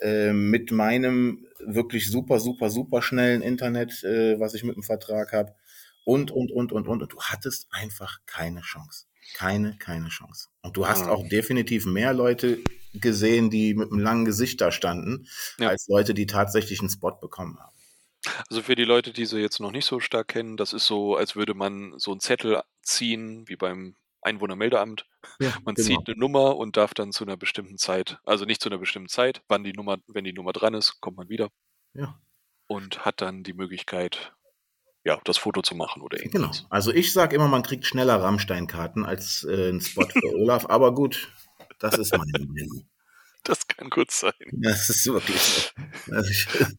äh, 0.00 0.32
mit 0.32 0.70
meinem 0.70 1.46
wirklich 1.58 2.10
super, 2.10 2.40
super, 2.40 2.70
super 2.70 3.00
schnellen 3.00 3.42
Internet, 3.42 4.02
äh, 4.04 4.38
was 4.38 4.54
ich 4.54 4.64
mit 4.64 4.76
dem 4.76 4.82
Vertrag 4.82 5.32
habe 5.32 5.54
und, 6.04 6.30
und, 6.30 6.50
und, 6.50 6.72
und, 6.72 6.88
und. 6.88 7.02
Und 7.02 7.12
du 7.12 7.20
hattest 7.20 7.68
einfach 7.70 8.18
keine 8.26 8.60
Chance. 8.60 9.06
Keine, 9.34 9.76
keine 9.78 10.08
Chance. 10.08 10.48
Und 10.62 10.76
du 10.76 10.86
hast 10.86 11.02
Ah. 11.04 11.10
auch 11.10 11.26
definitiv 11.28 11.86
mehr 11.86 12.12
Leute 12.12 12.62
gesehen, 12.94 13.50
die 13.50 13.74
mit 13.74 13.90
einem 13.92 14.00
langen 14.00 14.24
Gesicht 14.24 14.60
da 14.60 14.72
standen, 14.72 15.26
Ja. 15.58 15.68
als 15.68 15.86
Leute, 15.88 16.12
die 16.14 16.26
tatsächlich 16.26 16.80
einen 16.80 16.90
Spot 16.90 17.12
bekommen 17.12 17.58
haben. 17.58 17.74
Also 18.50 18.62
für 18.62 18.74
die 18.74 18.84
Leute, 18.84 19.12
die 19.12 19.24
sie 19.26 19.38
jetzt 19.38 19.60
noch 19.60 19.70
nicht 19.70 19.86
so 19.86 19.98
stark 20.00 20.28
kennen, 20.28 20.56
das 20.56 20.72
ist 20.74 20.86
so, 20.86 21.16
als 21.16 21.36
würde 21.36 21.54
man 21.54 21.94
so 21.98 22.10
einen 22.10 22.20
Zettel 22.20 22.62
ziehen, 22.82 23.48
wie 23.48 23.56
beim 23.56 23.96
Einwohnermeldeamt. 24.22 25.06
Ja, 25.40 25.52
Man 25.64 25.74
genau. 25.74 25.86
zieht 25.86 26.08
eine 26.08 26.18
Nummer 26.18 26.56
und 26.56 26.76
darf 26.76 26.92
dann 26.92 27.12
zu 27.12 27.24
einer 27.24 27.36
bestimmten 27.38 27.78
Zeit, 27.78 28.18
also 28.24 28.44
nicht 28.44 28.60
zu 28.60 28.68
einer 28.68 28.78
bestimmten 28.78 29.08
Zeit, 29.08 29.42
wann 29.48 29.64
die 29.64 29.72
Nummer, 29.72 29.98
wenn 30.08 30.24
die 30.24 30.32
Nummer 30.34 30.52
dran 30.52 30.74
ist, 30.74 31.00
kommt 31.00 31.16
man 31.16 31.28
wieder 31.30 31.48
Ja. 31.94 32.18
und 32.66 33.04
hat 33.06 33.22
dann 33.22 33.42
die 33.42 33.54
Möglichkeit, 33.54 34.34
ja, 35.04 35.20
das 35.24 35.38
Foto 35.38 35.62
zu 35.62 35.74
machen 35.74 36.02
oder 36.02 36.18
Genau. 36.18 36.34
irgendwas. 36.46 36.66
Also 36.70 36.92
ich 36.92 37.12
sag 37.12 37.32
immer, 37.32 37.48
man 37.48 37.62
kriegt 37.62 37.86
schneller 37.86 38.20
Rammstein-Karten 38.20 39.04
als 39.04 39.44
äh, 39.44 39.70
ein 39.70 39.80
Spot 39.80 40.06
für 40.08 40.34
Olaf, 40.36 40.66
aber 40.68 40.94
gut, 40.94 41.32
das 41.78 41.96
ist 41.98 42.16
meine 42.16 42.46
Meinung. 42.46 42.86
Das 43.44 43.66
kann 43.66 43.88
gut 43.88 44.10
sein. 44.10 44.32
Das 44.52 44.90
ist 44.90 45.06
wirklich 45.06 45.40
so. 45.40 45.70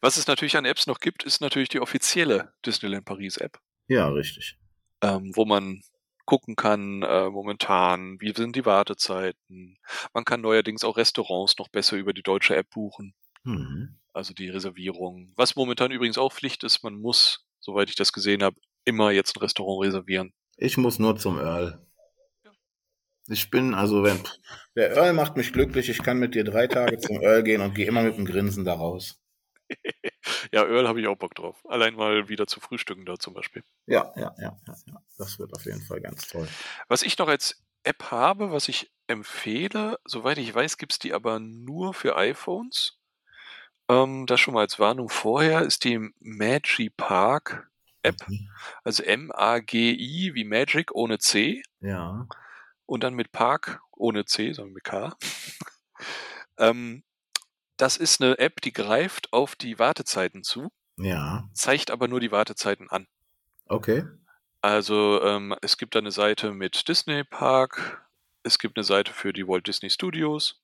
Was 0.00 0.16
es 0.16 0.26
natürlich 0.26 0.56
an 0.56 0.64
Apps 0.64 0.86
noch 0.86 0.98
gibt, 0.98 1.22
ist 1.22 1.40
natürlich 1.40 1.68
die 1.68 1.80
offizielle 1.80 2.52
Disneyland 2.66 3.04
Paris 3.04 3.36
App, 3.36 3.58
ja, 3.86 4.08
richtig. 4.08 4.58
ähm, 5.02 5.30
wo 5.34 5.44
man 5.44 5.80
gucken 6.26 6.54
kann, 6.56 7.02
äh, 7.02 7.28
momentan, 7.30 8.20
wie 8.20 8.32
sind 8.34 8.54
die 8.56 8.66
Wartezeiten. 8.66 9.78
Man 10.12 10.24
kann 10.24 10.40
neuerdings 10.40 10.84
auch 10.84 10.96
Restaurants 10.96 11.56
noch 11.58 11.68
besser 11.68 11.96
über 11.96 12.12
die 12.12 12.22
deutsche 12.22 12.56
App 12.56 12.70
buchen. 12.70 13.14
Mhm. 13.42 13.96
also 14.12 14.34
die 14.34 14.50
Reservierung. 14.50 15.32
Was 15.36 15.56
momentan 15.56 15.90
übrigens 15.92 16.18
auch 16.18 16.30
Pflicht 16.32 16.62
ist, 16.62 16.82
man 16.82 16.94
muss, 17.00 17.46
soweit 17.60 17.88
ich 17.88 17.96
das 17.96 18.12
gesehen 18.12 18.42
habe, 18.42 18.56
immer 18.84 19.10
jetzt 19.10 19.36
ein 19.36 19.40
Restaurant 19.40 19.86
reservieren. 19.86 20.32
Ich 20.56 20.76
muss 20.76 20.98
nur 20.98 21.16
zum 21.16 21.38
Earl. 21.38 21.86
Ich 23.28 23.50
bin, 23.50 23.74
also 23.74 24.02
wenn, 24.02 24.18
der 24.74 24.96
Earl 24.96 25.12
macht 25.12 25.36
mich 25.36 25.52
glücklich, 25.52 25.88
ich 25.88 26.02
kann 26.02 26.18
mit 26.18 26.34
dir 26.34 26.42
drei 26.42 26.66
Tage 26.66 26.98
zum 26.98 27.20
Earl 27.22 27.44
gehen 27.44 27.60
und 27.60 27.74
gehe 27.74 27.86
immer 27.86 28.02
mit 28.02 28.16
dem 28.16 28.26
Grinsen 28.26 28.64
da 28.64 28.74
raus. 28.74 29.20
Ja, 30.52 30.64
Earl 30.66 30.88
habe 30.88 31.00
ich 31.00 31.06
auch 31.06 31.16
Bock 31.16 31.34
drauf. 31.34 31.64
Allein 31.68 31.94
mal 31.94 32.28
wieder 32.28 32.46
zu 32.46 32.60
frühstücken 32.60 33.04
da 33.04 33.18
zum 33.18 33.34
Beispiel. 33.34 33.62
Ja, 33.86 34.12
ja, 34.16 34.34
ja, 34.38 34.58
ja, 34.66 34.74
ja. 34.86 35.02
Das 35.16 35.38
wird 35.38 35.54
auf 35.54 35.64
jeden 35.64 35.80
Fall 35.80 36.00
ganz 36.00 36.26
toll. 36.26 36.48
Was 36.88 37.02
ich 37.02 37.16
noch 37.18 37.28
als 37.28 37.62
App 37.84 38.10
habe, 38.10 38.50
was 38.50 38.68
ich 38.68 38.90
empfehle, 39.06 39.98
soweit 40.04 40.38
ich 40.38 40.54
weiß, 40.54 40.76
gibt 40.76 40.92
es 40.92 40.98
die 40.98 41.14
aber 41.14 41.38
nur 41.38 41.94
für 41.94 42.16
iPhones. 42.16 42.99
Ähm, 43.90 44.26
das 44.26 44.40
schon 44.40 44.54
mal 44.54 44.60
als 44.60 44.78
Warnung 44.78 45.08
vorher, 45.08 45.62
ist 45.62 45.84
die 45.84 45.98
Magi 46.20 46.90
Park 46.90 47.68
App. 48.02 48.16
Also 48.84 49.02
M-A-G-I 49.02 50.34
wie 50.34 50.44
Magic 50.44 50.94
ohne 50.94 51.18
C. 51.18 51.62
Ja. 51.80 52.26
und 52.86 53.02
dann 53.04 53.14
mit 53.14 53.30
Park 53.32 53.80
ohne 53.92 54.24
C, 54.24 54.52
sondern 54.52 54.72
mit 54.74 54.84
K. 54.84 55.14
ähm, 56.58 57.02
das 57.76 57.96
ist 57.96 58.20
eine 58.22 58.38
App, 58.38 58.60
die 58.62 58.72
greift 58.72 59.32
auf 59.32 59.54
die 59.54 59.78
Wartezeiten 59.78 60.42
zu, 60.44 60.70
Ja. 60.96 61.48
zeigt 61.54 61.90
aber 61.90 62.08
nur 62.08 62.20
die 62.20 62.32
Wartezeiten 62.32 62.90
an. 62.90 63.06
Okay. 63.66 64.04
Also 64.62 65.22
ähm, 65.22 65.54
es 65.62 65.76
gibt 65.78 65.94
da 65.94 66.00
eine 66.00 66.10
Seite 66.10 66.52
mit 66.52 66.88
Disney 66.88 67.24
Park, 67.24 68.06
es 68.42 68.58
gibt 68.58 68.76
eine 68.76 68.84
Seite 68.84 69.12
für 69.12 69.32
die 69.32 69.46
Walt 69.46 69.66
Disney 69.66 69.88
Studios 69.90 70.60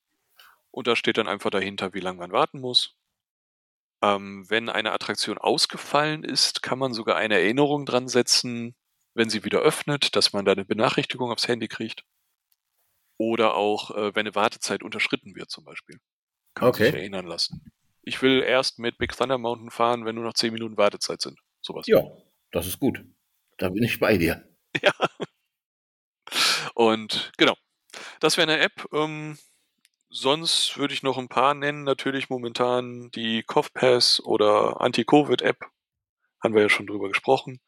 und 0.71 0.87
da 0.87 0.97
steht 0.97 1.17
dann 1.19 1.29
einfach 1.29 1.51
dahinter, 1.51 1.95
wie 1.95 2.01
lange 2.01 2.19
man 2.19 2.33
warten 2.33 2.61
muss. 2.61 2.96
Ähm, 4.03 4.45
wenn 4.51 4.69
eine 4.69 4.93
Attraktion 4.93 5.39
ausgefallen 5.39 6.23
ist, 6.25 6.63
kann 6.63 6.79
man 6.79 6.93
sogar 6.93 7.17
eine 7.17 7.35
Erinnerung 7.37 7.87
dran 7.87 8.09
setzen, 8.09 8.75
wenn 9.15 9.31
sie 9.31 9.45
wieder 9.45 9.61
öffnet, 9.61 10.17
dass 10.17 10.33
man 10.33 10.45
da 10.45 10.53
eine 10.53 10.65
Benachrichtigung 10.65 11.31
aufs 11.33 11.49
Handy 11.49 11.69
kriegt. 11.69 12.05
Oder 13.19 13.55
auch, 13.55 13.91
äh, 13.93 14.15
wenn 14.15 14.27
eine 14.27 14.35
Wartezeit 14.35 14.83
unterschritten 14.83 15.35
wird 15.35 15.51
zum 15.51 15.65
Beispiel. 15.65 15.99
Kann 16.55 16.67
man 16.67 16.75
Okay. 16.75 16.87
sich 16.87 16.95
erinnern 16.95 17.27
lassen. 17.27 17.73
Ich 18.03 18.21
will 18.23 18.43
erst 18.43 18.79
mit 18.79 18.99
Big 18.99 19.17
Thunder 19.17 19.39
Mountain 19.39 19.71
fahren, 19.71 20.05
wenn 20.05 20.15
nur 20.15 20.25
noch 20.25 20.35
10 20.35 20.53
Minuten 20.53 20.77
Wartezeit 20.77 21.21
sind. 21.23 21.41
Sowas. 21.63 21.87
Ja, 21.89 22.03
das 22.53 22.67
ist 22.67 22.79
gut. 22.79 23.03
Da 23.57 23.71
bin 23.71 23.83
ich 23.83 23.99
bei 23.99 24.19
dir. 24.19 24.45
Ja. 24.83 24.93
Und 26.75 27.33
genau, 27.39 27.55
das 28.21 28.37
wäre 28.37 28.51
eine 28.53 28.61
App. 28.63 28.87
Ähm, 28.93 29.39
sonst 30.17 30.79
würde 30.79 30.95
ich 30.95 31.03
noch 31.03 31.19
ein 31.19 31.29
paar 31.29 31.55
nennen. 31.55 31.85
Natürlich 31.85 32.31
momentan 32.31 33.11
die 33.11 33.43
CoughPass 33.43 34.21
oder 34.21 34.81
Anti-Covid-App. 34.81 35.61
Haben 36.43 36.55
wir 36.55 36.63
ja 36.63 36.69
schon 36.69 36.87
drüber 36.87 37.09
gesprochen. 37.09 37.61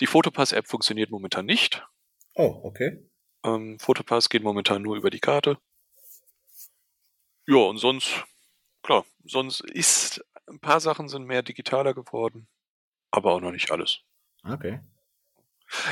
Die 0.00 0.06
Photopass-App 0.06 0.68
funktioniert 0.68 1.10
momentan 1.10 1.46
nicht. 1.46 1.86
Oh, 2.34 2.60
okay. 2.62 3.08
Ähm, 3.44 3.78
Photopass 3.78 4.28
geht 4.28 4.42
momentan 4.42 4.82
nur 4.82 4.96
über 4.96 5.10
die 5.10 5.20
Karte. 5.20 5.58
Ja, 7.46 7.56
und 7.56 7.78
sonst, 7.78 8.24
klar, 8.82 9.04
sonst 9.24 9.60
ist, 9.60 10.24
ein 10.46 10.60
paar 10.60 10.80
Sachen 10.80 11.08
sind 11.08 11.24
mehr 11.24 11.42
digitaler 11.42 11.94
geworden, 11.94 12.46
aber 13.10 13.32
auch 13.32 13.40
noch 13.40 13.52
nicht 13.52 13.70
alles. 13.70 14.00
Okay. 14.44 14.80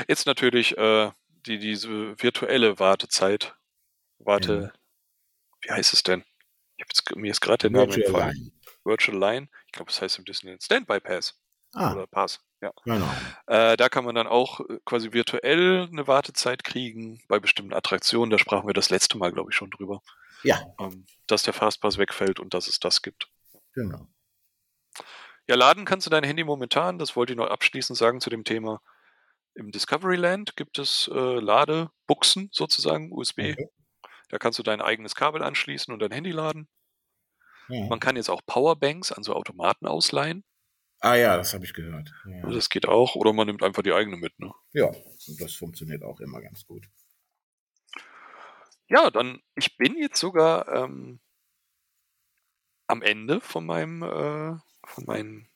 Jetzt 0.07 0.25
natürlich 0.25 0.77
äh, 0.77 1.11
die, 1.45 1.59
diese 1.59 2.21
virtuelle 2.21 2.79
Wartezeit. 2.79 3.55
Warte, 4.19 4.73
wie 5.67 5.71
heißt 5.73 5.93
es 5.93 6.03
denn? 6.03 6.23
Ich 6.77 6.83
hab 6.83 6.89
jetzt, 6.89 7.15
mir 7.15 7.31
ist 7.31 7.41
gerade 7.41 7.69
der 7.69 7.71
Name 7.71 7.95
Virtual 7.95 8.05
entfallen. 8.21 8.35
Line. 8.37 8.51
Virtual 8.83 9.17
Line. 9.17 9.49
Ich 9.65 9.71
glaube, 9.73 9.91
es 9.91 10.01
heißt 10.01 10.17
im 10.19 10.25
Disneyland 10.25 10.63
Standby 10.63 10.99
Pass 10.99 11.39
Ah, 11.73 11.93
oder 11.93 12.07
Pass. 12.07 12.39
Ja. 12.61 12.71
genau. 12.85 13.11
Äh, 13.47 13.77
da 13.77 13.89
kann 13.89 14.05
man 14.05 14.15
dann 14.15 14.25
auch 14.25 14.61
äh, 14.61 14.79
quasi 14.85 15.11
virtuell 15.13 15.87
eine 15.91 16.07
Wartezeit 16.07 16.63
kriegen 16.63 17.21
bei 17.27 17.39
bestimmten 17.39 17.73
Attraktionen. 17.73 18.31
Da 18.31 18.39
sprachen 18.39 18.65
wir 18.67 18.73
das 18.73 18.89
letzte 18.89 19.17
Mal, 19.17 19.31
glaube 19.31 19.51
ich, 19.51 19.55
schon 19.55 19.69
drüber. 19.69 20.01
Ja, 20.43 20.61
Ähm, 20.79 21.05
dass 21.27 21.43
der 21.43 21.53
Fastpass 21.53 21.97
wegfällt 21.97 22.39
und 22.39 22.53
dass 22.53 22.67
es 22.67 22.79
das 22.79 23.01
gibt. 23.01 23.27
genau. 23.73 24.07
Ja, 25.49 25.55
laden 25.55 25.85
kannst 25.85 26.05
du 26.05 26.09
dein 26.11 26.23
Handy 26.25 26.43
momentan, 26.43 26.99
das 26.99 27.15
wollte 27.15 27.31
ich 27.33 27.37
noch 27.37 27.47
abschließend 27.49 27.97
sagen 27.97 28.19
zu 28.21 28.29
dem 28.29 28.43
Thema. 28.43 28.81
Im 29.55 29.71
Discoveryland 29.71 30.55
gibt 30.57 30.77
es 30.77 31.09
äh, 31.13 31.39
Ladebuchsen 31.39 32.49
sozusagen, 32.51 33.11
USB. 33.13 33.39
Okay. 33.53 33.69
Da 34.29 34.37
kannst 34.37 34.59
du 34.59 34.63
dein 34.63 34.81
eigenes 34.81 35.15
Kabel 35.15 35.43
anschließen 35.43 35.93
und 35.93 35.99
dein 35.99 36.11
Handy 36.11 36.31
laden. 36.31 36.67
Ja. 37.69 37.85
Man 37.87 37.99
kann 37.99 38.15
jetzt 38.15 38.29
auch 38.29 38.41
Powerbanks 38.45 39.11
an 39.11 39.23
so 39.23 39.33
Automaten 39.33 39.87
ausleihen. 39.87 40.43
Ah 40.99 41.15
ja, 41.15 41.37
das 41.37 41.53
habe 41.53 41.63
ich 41.63 41.73
gehört. 41.73 42.11
Ja. 42.25 42.49
Das 42.49 42.69
geht 42.69 42.87
auch. 42.87 43.15
Oder 43.15 43.33
man 43.33 43.47
nimmt 43.47 43.63
einfach 43.63 43.83
die 43.83 43.93
eigene 43.93 44.17
mit. 44.17 44.37
Ne? 44.39 44.51
ja, 44.73 44.91
das 45.39 45.53
funktioniert 45.53 46.03
auch 46.03 46.19
immer 46.19 46.41
ganz 46.41 46.65
gut. 46.65 46.87
Ja, 48.89 49.11
dann, 49.11 49.41
ich 49.55 49.77
bin 49.77 49.97
jetzt 49.97 50.19
sogar 50.19 50.67
ähm, 50.69 51.19
am 52.87 53.01
Ende 53.01 53.41
von 53.41 53.65
meinem, 53.65 54.01
äh, 54.01 54.57
von 54.85 55.05
meinen 55.05 55.49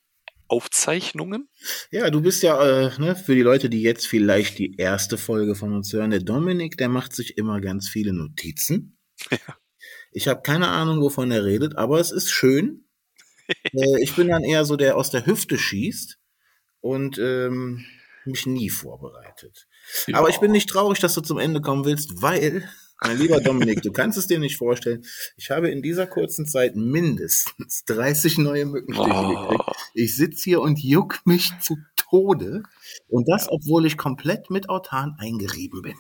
Aufzeichnungen. 0.52 1.48
Ja, 1.92 2.10
du 2.10 2.22
bist 2.22 2.44
ja, 2.44 2.62
äh, 2.62 3.00
ne, 3.00 3.16
für 3.16 3.36
die 3.36 3.42
Leute, 3.42 3.70
die 3.70 3.82
jetzt 3.82 4.06
vielleicht 4.06 4.60
die 4.60 4.76
erste 4.76 5.18
Folge 5.18 5.56
von 5.56 5.74
uns 5.74 5.94
hören, 5.94 6.12
der 6.12 6.20
Dominik, 6.20 6.78
der 6.78 6.90
macht 6.90 7.16
sich 7.16 7.38
immer 7.38 7.62
ganz 7.62 7.88
viele 7.88 8.14
Notizen. 8.14 8.98
Ich 10.12 10.28
habe 10.28 10.42
keine 10.42 10.68
Ahnung, 10.68 11.02
wovon 11.02 11.32
er 11.32 11.46
redet, 11.46 11.78
aber 11.78 12.00
es 12.00 12.12
ist 12.12 12.30
schön. 12.30 12.84
äh, 13.48 14.02
ich 14.04 14.14
bin 14.16 14.28
dann 14.28 14.44
eher 14.44 14.66
so, 14.66 14.76
der 14.76 14.98
aus 14.98 15.10
der 15.10 15.26
Hüfte 15.26 15.58
schießt 15.58 16.20
und 16.82 17.18
ähm, 17.18 17.86
mich 18.26 18.46
nie 18.46 18.70
vorbereitet. 18.70 19.68
Aber 20.12 20.30
ich 20.30 20.40
bin 20.40 20.52
nicht 20.52 20.70
traurig, 20.70 21.00
dass 21.00 21.14
du 21.14 21.22
zum 21.22 21.40
Ende 21.40 21.62
kommen 21.62 21.86
willst, 21.86 22.22
weil, 22.22 22.70
mein 23.04 23.18
lieber 23.18 23.40
Dominik, 23.42 23.82
du 23.82 23.92
kannst 23.92 24.18
es 24.18 24.28
dir 24.28 24.40
nicht 24.40 24.58
vorstellen, 24.58 25.04
ich 25.38 25.50
habe 25.52 25.70
in 25.70 25.82
dieser 25.82 26.08
kurzen 26.08 26.46
Zeit 26.46 26.76
mindestens 26.76 27.84
30 27.86 28.38
neue 28.38 28.66
Mückenstiche 28.66 29.10
gekriegt. 29.10 29.64
Oh, 29.68 29.72
Ich 29.94 30.16
sitze 30.16 30.44
hier 30.44 30.62
und 30.62 30.80
juck 30.80 31.20
mich 31.26 31.52
zu 31.60 31.78
Tode. 31.96 32.64
Und 33.08 33.28
das, 33.30 33.48
obwohl 33.50 33.86
ich 33.86 33.98
komplett 33.98 34.50
mit 34.50 34.70
Autan 34.70 35.16
eingerieben 35.20 35.82
bin. 35.82 35.96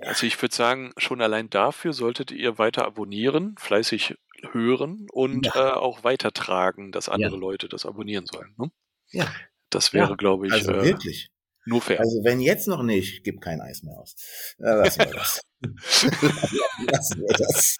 also 0.00 0.26
ich 0.26 0.40
würde 0.42 0.54
sagen, 0.54 0.92
schon 0.96 1.20
allein 1.22 1.48
dafür 1.50 1.92
solltet 1.92 2.30
ihr 2.32 2.58
weiter 2.58 2.84
abonnieren, 2.84 3.54
fleißig 3.58 4.16
hören 4.52 5.06
und 5.12 5.46
Ja. 5.46 5.52
äh, 5.54 5.72
auch 5.72 6.02
weitertragen, 6.04 6.92
dass 6.92 7.08
andere 7.08 7.32
Ja. 7.34 7.38
Leute 7.38 7.68
das 7.68 7.84
abonnieren 7.86 8.26
sollen. 8.26 8.54
Ne? 8.58 8.70
Ja, 9.12 9.26
Das 9.70 9.92
wäre, 9.92 10.16
glaube 10.16 10.46
ich, 10.48 10.52
also 10.52 10.72
äh, 10.72 10.82
wirklich. 10.84 11.30
Nur 11.66 11.80
fair. 11.80 12.00
Also 12.00 12.20
wenn 12.24 12.40
jetzt 12.40 12.66
noch 12.68 12.82
nicht, 12.82 13.22
gib 13.24 13.40
kein 13.40 13.60
Eis 13.60 13.82
mehr 13.82 13.98
aus. 13.98 14.16
Lassen 14.58 14.98
wir 15.00 15.06
das. 15.12 15.40
lassen 16.90 17.20
wir 17.20 17.34
das. 17.36 17.76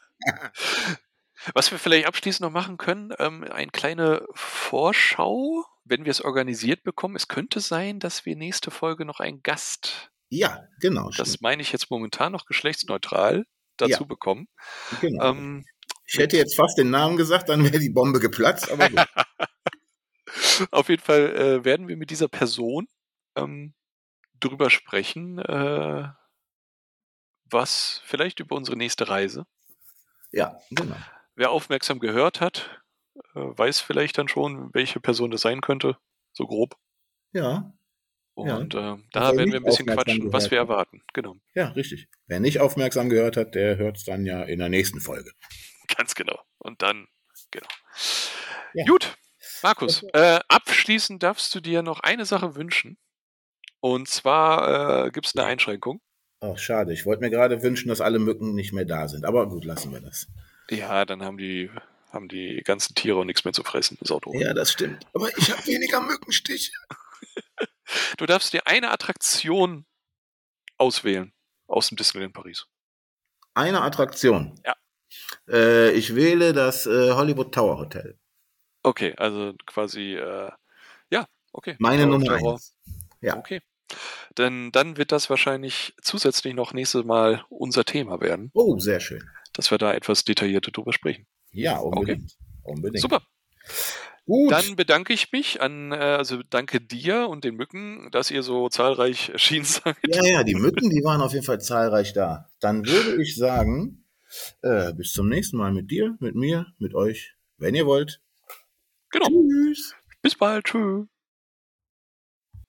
Was 1.54 1.70
wir 1.70 1.78
vielleicht 1.78 2.06
abschließend 2.06 2.42
noch 2.42 2.50
machen 2.52 2.76
können, 2.76 3.12
ähm, 3.18 3.44
eine 3.44 3.70
kleine 3.70 4.26
Vorschau, 4.34 5.64
wenn 5.84 6.04
wir 6.04 6.10
es 6.10 6.20
organisiert 6.20 6.82
bekommen. 6.82 7.16
Es 7.16 7.28
könnte 7.28 7.60
sein, 7.60 7.98
dass 7.98 8.26
wir 8.26 8.36
nächste 8.36 8.70
Folge 8.70 9.04
noch 9.06 9.20
einen 9.20 9.42
Gast, 9.42 10.10
Ja, 10.28 10.64
genau. 10.80 11.08
das 11.16 11.28
stimmt. 11.28 11.42
meine 11.42 11.62
ich 11.62 11.72
jetzt 11.72 11.90
momentan 11.90 12.32
noch 12.32 12.44
geschlechtsneutral, 12.44 13.46
dazu 13.78 14.02
Ja. 14.02 14.06
bekommen. 14.06 14.48
genau. 15.00 15.30
Ähm, 15.30 15.64
ich 16.06 16.18
hätte 16.18 16.36
jetzt 16.36 16.56
fast 16.56 16.76
den 16.76 16.90
Namen 16.90 17.16
gesagt, 17.16 17.48
dann 17.48 17.64
wäre 17.64 17.78
die 17.78 17.88
Bombe 17.90 18.20
geplatzt, 18.20 18.70
aber 18.70 18.90
gut. 18.90 19.06
auf 20.72 20.88
jeden 20.88 21.02
Fall 21.02 21.34
äh, 21.36 21.64
werden 21.64 21.88
wir 21.88 21.96
mit 21.96 22.10
dieser 22.10 22.28
Person 22.28 22.86
ähm, 23.36 23.74
drüber 24.38 24.70
sprechen, 24.70 25.38
äh, 25.38 26.08
was 27.44 28.02
vielleicht 28.04 28.40
über 28.40 28.56
unsere 28.56 28.76
nächste 28.76 29.08
Reise. 29.08 29.46
ja, 30.32 30.58
genau. 30.70 30.96
Wer 31.36 31.50
aufmerksam 31.50 32.00
gehört 32.00 32.40
hat, 32.40 32.82
äh, 33.34 33.40
weiß 33.40 33.80
vielleicht 33.80 34.18
dann 34.18 34.28
schon, 34.28 34.72
welche 34.74 35.00
Person 35.00 35.30
das 35.30 35.40
sein 35.40 35.60
könnte, 35.60 35.96
so 36.32 36.46
grob. 36.46 36.76
Ja, 37.32 37.72
Ja. 38.36 38.56
Und 38.56 38.74
äh, 38.74 38.78
wer 38.78 38.98
da 39.12 39.36
werden 39.36 39.52
wir 39.52 39.60
ein 39.60 39.64
bisschen 39.64 39.86
quatschen, 39.86 40.32
was 40.32 40.50
wir 40.50 40.60
hat. 40.60 40.68
erwarten. 40.68 41.02
Genau, 41.12 41.36
ja, 41.54 41.68
richtig. 41.70 42.08
Wer 42.26 42.40
nicht 42.40 42.60
aufmerksam 42.60 43.08
gehört 43.10 43.36
hat, 43.36 43.54
der 43.54 43.76
hört 43.76 43.98
es 43.98 44.04
dann 44.04 44.24
ja 44.24 44.42
in 44.42 44.58
der 44.58 44.68
nächsten 44.68 45.00
Folge. 45.00 45.32
ganz 45.96 46.14
genau. 46.14 46.38
Und 46.58 46.82
dann, 46.82 47.06
genau. 47.50 47.68
Ja. 48.74 48.84
Gut, 48.86 49.16
Markus, 49.62 50.02
äh, 50.12 50.40
abschließend 50.48 51.22
darfst 51.22 51.54
du 51.54 51.60
dir 51.60 51.82
noch 51.82 52.00
eine 52.00 52.24
Sache 52.24 52.54
wünschen. 52.54 52.98
Und 53.80 54.08
zwar 54.08 55.06
äh, 55.06 55.10
gibt 55.10 55.26
es 55.26 55.36
eine 55.36 55.46
Einschränkung. 55.46 56.00
Ach, 56.40 56.56
schade. 56.58 56.92
Ich 56.92 57.04
wollte 57.06 57.22
mir 57.22 57.30
gerade 57.30 57.62
wünschen, 57.62 57.88
dass 57.88 58.00
alle 58.00 58.18
Mücken 58.18 58.54
nicht 58.54 58.72
mehr 58.72 58.84
da 58.84 59.08
sind. 59.08 59.24
Aber 59.24 59.48
gut, 59.48 59.64
lassen 59.64 59.92
wir 59.92 60.00
das. 60.00 60.26
Ja, 60.70 61.04
dann 61.04 61.22
haben 61.22 61.36
die, 61.36 61.70
haben 62.12 62.28
die 62.28 62.62
ganzen 62.64 62.94
Tiere 62.94 63.18
auch 63.18 63.24
nichts 63.24 63.44
mehr 63.44 63.52
zu 63.52 63.62
fressen. 63.62 63.98
Ist 64.00 64.10
auch 64.10 64.20
doof. 64.20 64.34
Ja, 64.36 64.54
das 64.54 64.72
stimmt. 64.72 65.06
Aber 65.12 65.28
ich 65.36 65.50
habe 65.50 65.66
weniger 65.66 66.00
Mückenstiche. 66.00 66.72
Du 68.18 68.24
darfst 68.24 68.52
dir 68.52 68.68
eine 68.68 68.92
Attraktion 68.92 69.84
auswählen 70.76 71.32
aus 71.66 71.88
dem 71.88 71.96
Disneyland 71.96 72.32
Paris. 72.34 72.66
Eine 73.54 73.82
Attraktion. 73.82 74.60
Ja. 74.64 74.76
Äh, 75.48 75.90
ich 75.92 76.14
wähle 76.14 76.52
das 76.52 76.86
äh, 76.86 77.12
Hollywood 77.12 77.52
Tower 77.52 77.78
Hotel. 77.78 78.16
Okay, 78.84 79.14
also 79.16 79.54
quasi, 79.66 80.14
äh, 80.14 80.50
ja, 81.10 81.26
okay. 81.52 81.74
Meine 81.80 82.04
Tower 82.04 82.12
Nummer 82.12 82.36
Terror. 82.38 82.52
eins. 82.52 82.76
Ja. 83.20 83.36
Okay. 83.36 83.60
Denn 84.38 84.70
dann 84.72 84.96
wird 84.96 85.12
das 85.12 85.28
wahrscheinlich 85.30 85.94
zusätzlich 86.02 86.54
noch 86.54 86.72
nächstes 86.72 87.04
Mal 87.04 87.44
unser 87.48 87.84
Thema 87.84 88.20
werden, 88.20 88.50
Oh, 88.54 88.78
sehr 88.78 89.00
schön. 89.00 89.22
dass 89.52 89.70
wir 89.70 89.78
da 89.78 89.92
etwas 89.94 90.24
detaillierter 90.24 90.70
drüber 90.70 90.92
sprechen. 90.92 91.26
Ja, 91.52 91.78
unbedingt. 91.78 92.36
Unbedingt. 92.62 93.00
Super. 93.02 93.22
Gut. 94.26 94.52
Dann 94.52 94.76
bedanke 94.76 95.12
ich 95.12 95.32
mich 95.32 95.60
an, 95.60 95.90
äh, 95.90 95.96
also 95.96 96.40
danke 96.48 96.80
dir 96.80 97.28
und 97.28 97.42
den 97.42 97.56
Mücken, 97.56 98.10
dass 98.12 98.30
ihr 98.30 98.44
so 98.44 98.68
zahlreich 98.68 99.30
erschienen 99.30 99.64
seid. 99.64 99.96
ja, 100.06 100.24
ja, 100.24 100.44
die 100.44 100.54
Mücken, 100.54 100.88
die 100.90 101.02
waren 101.02 101.20
auf 101.20 101.32
jeden 101.32 101.44
Fall 101.44 101.60
zahlreich 101.60 102.12
da. 102.12 102.48
Dann 102.60 102.86
würde 102.86 103.20
ich 103.20 103.34
sagen, 103.34 104.04
äh, 104.62 104.92
bis 104.92 105.12
zum 105.12 105.28
nächsten 105.28 105.56
Mal 105.56 105.72
mit 105.72 105.90
dir, 105.90 106.16
mit 106.20 106.36
mir, 106.36 106.66
mit 106.78 106.94
euch, 106.94 107.34
wenn 107.56 107.74
ihr 107.74 107.86
wollt. 107.86 108.20
Genau. 109.10 109.26
Tschüss. 109.26 109.94
Bis 110.22 110.36
bald. 110.36 110.64
Tschüss. 110.66 111.06